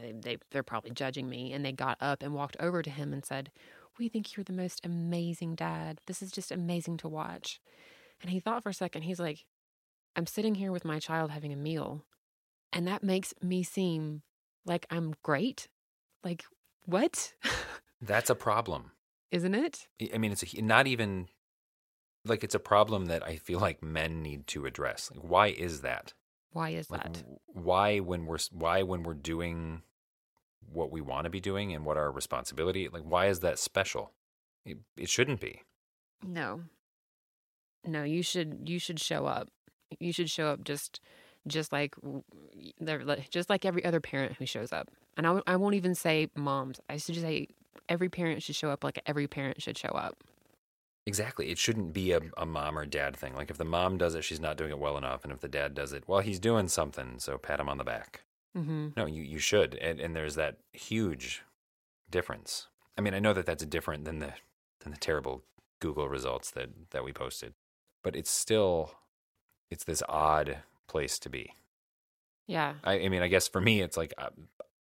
[0.00, 3.12] they, they they're probably judging me." And they got up and walked over to him
[3.12, 3.50] and said,
[3.98, 6.00] "We think you're the most amazing dad.
[6.06, 7.60] This is just amazing to watch."
[8.22, 9.02] And he thought for a second.
[9.02, 9.44] He's like,
[10.16, 12.04] "I'm sitting here with my child having a meal,
[12.72, 14.22] and that makes me seem
[14.64, 15.68] like I'm great.
[16.22, 16.44] Like
[16.84, 17.34] what?
[18.00, 18.92] that's a problem.
[19.30, 19.86] Isn't it?
[20.00, 21.28] I- I mean, it's a, not even
[22.24, 25.10] like it's a problem that I feel like men need to address.
[25.14, 26.12] Like, why is that?
[26.52, 27.22] Why is Like, that?
[27.46, 29.82] why when we're why when we're doing
[30.72, 34.12] what we want to be doing and what our responsibility like why is that special?
[34.64, 35.62] It, it shouldn't be.
[36.26, 36.62] No.
[37.86, 39.48] No, you should you should show up.
[39.98, 41.00] You should show up just
[41.46, 41.94] just like
[43.30, 44.90] just like every other parent who shows up.
[45.16, 46.80] And I, I won't even say moms.
[46.88, 47.48] I should just say
[47.88, 50.22] every parent should show up like every parent should show up.
[51.06, 51.50] Exactly.
[51.50, 53.34] It shouldn't be a, a mom or dad thing.
[53.34, 55.48] Like if the mom does it, she's not doing it well enough, and if the
[55.48, 58.22] dad does it, well, he's doing something, so pat him on the back.
[58.56, 58.88] Mm-hmm.
[58.96, 61.42] No, you you should, and and there's that huge
[62.10, 62.66] difference.
[62.98, 64.34] I mean, I know that that's different than the
[64.80, 65.44] than the terrible
[65.80, 67.54] Google results that that we posted,
[68.02, 68.92] but it's still
[69.70, 71.54] it's this odd place to be.
[72.46, 72.74] Yeah.
[72.82, 74.30] I, I mean, I guess for me, it's like uh,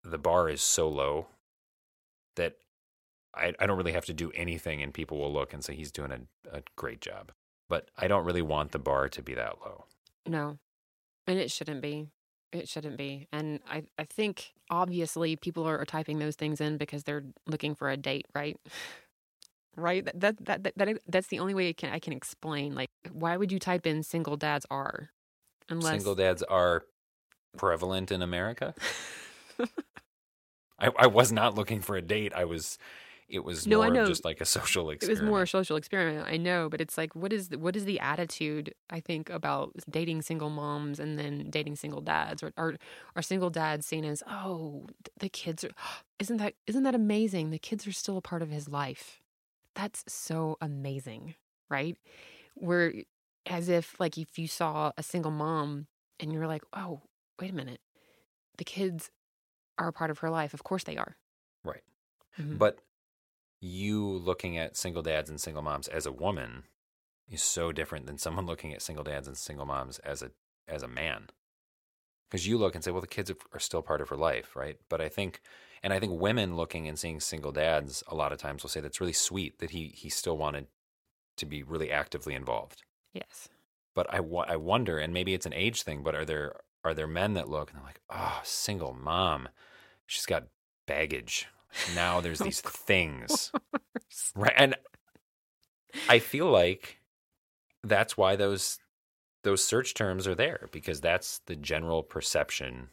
[0.03, 1.28] the bar is so low
[2.36, 2.55] that
[3.34, 5.91] I, I don't really have to do anything, and people will look and say he's
[5.91, 7.32] doing a, a great job.
[7.67, 9.86] But I don't really want the bar to be that low.
[10.27, 10.57] No.
[11.27, 12.07] And it shouldn't be.
[12.51, 13.27] It shouldn't be.
[13.32, 17.75] And I, I think obviously people are, are typing those things in because they're looking
[17.75, 18.57] for a date, right?
[19.75, 20.03] right?
[20.03, 22.73] That, that, that, that, that that's the only way I can, I can explain.
[22.73, 25.09] Like, why would you type in single dads are?
[25.69, 26.84] Unless Single dads are
[27.55, 28.73] prevalent in America.
[30.80, 32.34] I, I was not looking for a date.
[32.36, 32.77] I was.
[33.30, 34.05] It was No, more I know.
[34.07, 35.19] just like a social experiment.
[35.19, 36.27] it was more a social experiment.
[36.27, 38.73] I know, but it's like, what is the, what is the attitude?
[38.89, 42.75] I think about dating single moms and then dating single dads, or are
[43.15, 44.88] are single dads seen as oh
[45.19, 45.69] the kids are
[46.19, 47.51] isn't that isn't that amazing?
[47.51, 49.21] The kids are still a part of his life.
[49.75, 51.36] That's so amazing,
[51.69, 51.95] right?
[52.55, 52.93] Where
[53.45, 55.86] as if like if you saw a single mom
[56.19, 57.01] and you're like, oh
[57.39, 57.80] wait a minute,
[58.57, 59.11] the kids
[59.77, 60.53] are a part of her life.
[60.55, 61.15] Of course they are.
[61.63, 61.84] right.
[62.39, 62.57] Mhm.
[62.57, 62.80] But
[63.60, 66.64] you looking at single dads and single moms as a woman
[67.30, 70.32] is so different than someone looking at single dads and single moms as a
[70.68, 71.28] as a man.
[72.30, 74.78] Because you look and say, well, the kids are still part of her life, right?
[74.88, 75.41] But I think,
[75.82, 78.82] and I think women looking and seeing single dads a lot of times will say
[78.82, 80.68] that's really sweet that he he still wanted
[81.38, 82.84] to be really actively involved.
[83.14, 83.49] yes.
[83.95, 86.53] But I, I wonder, and maybe it's an age thing, but are there
[86.84, 89.49] are there men that look and they're like, oh, single mom,
[90.05, 90.47] she's got
[90.88, 91.47] baggage.
[91.95, 93.51] Now there's these things,
[94.36, 94.53] right?
[94.57, 94.76] And
[96.07, 96.99] I feel like
[97.84, 98.80] that's why those
[99.43, 102.89] those search terms are there because that's the general perception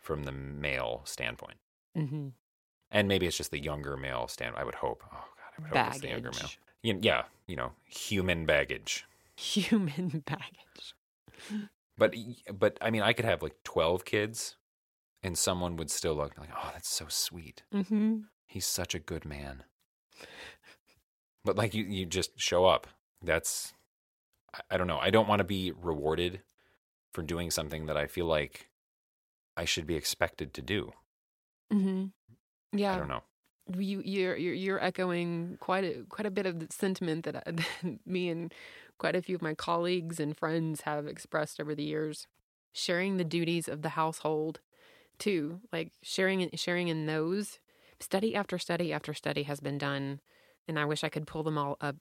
[0.00, 1.58] from the male standpoint,
[1.96, 2.28] Mm-hmm.
[2.90, 4.54] and maybe it's just the younger male stand.
[4.56, 5.02] I would hope.
[5.12, 6.40] Oh God, I would hope it's the younger male.
[6.40, 6.58] Baggage.
[6.84, 9.04] Y- Yeah, you know, human baggage.
[9.36, 10.94] Human baggage.
[11.98, 12.14] But
[12.58, 14.56] but I mean, I could have like twelve kids,
[15.22, 17.62] and someone would still look like, oh, that's so sweet.
[17.74, 18.20] Mm-hmm.
[18.46, 19.64] He's such a good man.
[21.44, 22.86] But like you, you just show up.
[23.22, 23.74] That's,
[24.70, 24.98] I, don't know.
[24.98, 26.40] I don't want to be rewarded
[27.12, 28.68] for doing something that I feel like
[29.56, 30.92] I should be expected to do.
[31.72, 32.78] Mm-hmm.
[32.78, 32.94] Yeah.
[32.94, 33.22] I don't know.
[33.76, 37.42] you you're you're, you're echoing quite a quite a bit of the sentiment that, I,
[37.50, 37.66] that
[38.06, 38.52] me and
[38.98, 42.26] quite a few of my colleagues and friends have expressed over the years
[42.72, 44.60] sharing the duties of the household
[45.20, 47.60] too like sharing sharing in those
[48.00, 50.20] study after study after study has been done
[50.66, 51.96] and I wish I could pull them all up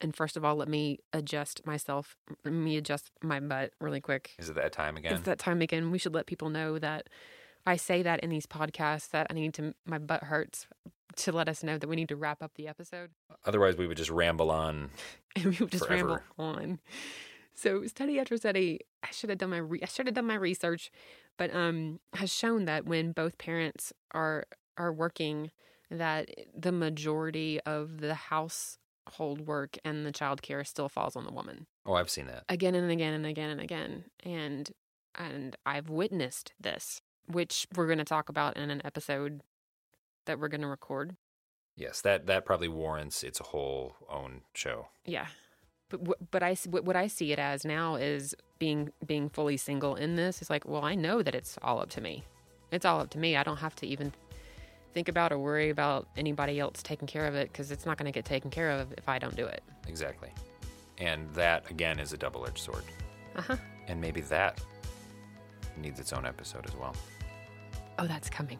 [0.00, 4.30] and first of all let me adjust myself let me adjust my butt really quick
[4.38, 5.14] Is it that time again?
[5.14, 5.90] it's that time again.
[5.90, 7.08] We should let people know that
[7.66, 10.66] I say that in these podcasts that I need to, my butt hurts
[11.16, 13.10] to let us know that we need to wrap up the episode.
[13.44, 14.90] Otherwise, we would just ramble on.
[15.36, 16.78] And we would just ramble on.
[17.54, 20.34] So study after study, I should have done my re- I should have done my
[20.36, 20.90] research,
[21.38, 24.44] but um has shown that when both parents are
[24.76, 25.50] are working,
[25.90, 31.32] that the majority of the household work and the child care still falls on the
[31.32, 32.44] woman Oh, I've seen that.
[32.48, 34.70] again and again and again and again and
[35.14, 39.42] and I've witnessed this which we're going to talk about in an episode
[40.26, 41.16] that we're going to record
[41.76, 44.88] Yes, that that probably warrants its whole own show.
[45.04, 45.28] yeah
[45.88, 50.16] but but I what I see it as now is being being fully single in
[50.16, 52.24] this is like well I know that it's all up to me
[52.72, 54.12] it's all up to me I don't have to even
[54.94, 58.06] think about or worry about anybody else taking care of it because it's not going
[58.10, 60.30] to get taken care of if I don't do it Exactly.
[60.98, 62.84] And that again is a double-edged sword.
[63.36, 64.60] uh-huh And maybe that
[65.76, 66.94] needs its own episode as well.
[67.98, 68.58] oh that's coming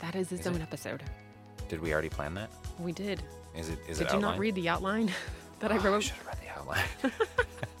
[0.00, 0.62] that is its Is own it?
[0.62, 1.02] episode
[1.68, 2.50] Did we already plan that?
[2.78, 3.22] we did
[3.56, 5.10] Is it is did it Did you not read the outline
[5.60, 7.12] that I Oh, wrote should have read the outline.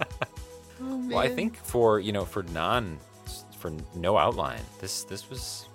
[0.80, 2.98] Oh, well, I think for you know for non
[3.58, 5.66] for no outline, this this was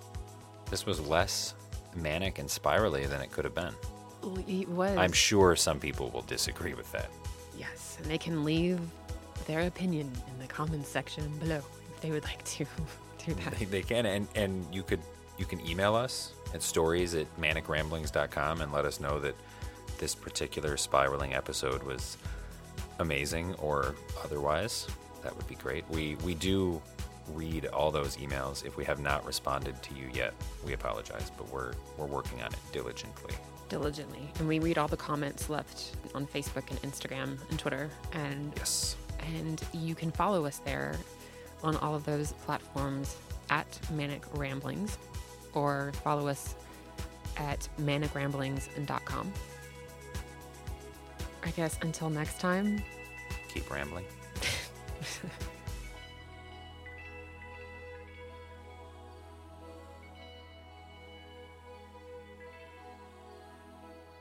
[0.69, 1.55] this was less
[1.93, 3.73] manic and spirally than it could have been.
[4.47, 4.95] It was.
[4.97, 7.09] I'm sure some people will disagree with that.
[7.57, 8.79] Yes, and they can leave
[9.45, 11.57] their opinion in the comments section below
[11.93, 12.65] if they would like to
[13.25, 13.59] do that.
[13.59, 15.01] They, they can, and and you could
[15.37, 19.35] you can email us at stories at manicramblings.com and let us know that
[20.03, 22.17] this particular spiraling episode was
[22.99, 24.85] amazing or otherwise.
[25.23, 25.85] That would be great.
[25.89, 26.81] We we do
[27.29, 28.65] read all those emails.
[28.65, 30.33] If we have not responded to you yet,
[30.65, 33.33] we apologize, but we're we're working on it diligently.
[33.69, 34.29] diligently.
[34.39, 37.89] And we read all the comments left on Facebook and Instagram and Twitter.
[38.11, 38.97] And Yes.
[39.37, 40.97] and you can follow us there
[41.63, 43.15] on all of those platforms
[43.49, 44.97] at Manic Ramblings
[45.53, 46.55] or follow us
[47.37, 49.31] at manicramblings.com.
[51.45, 52.83] I guess until next time,
[53.53, 54.05] Keep rambling.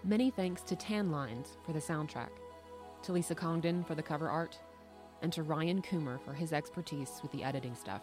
[0.04, 2.28] Many thanks to Tan Lines for the soundtrack,
[3.04, 4.58] to Lisa Congdon for the cover art,
[5.22, 8.02] and to Ryan Coomer for his expertise with the editing stuff.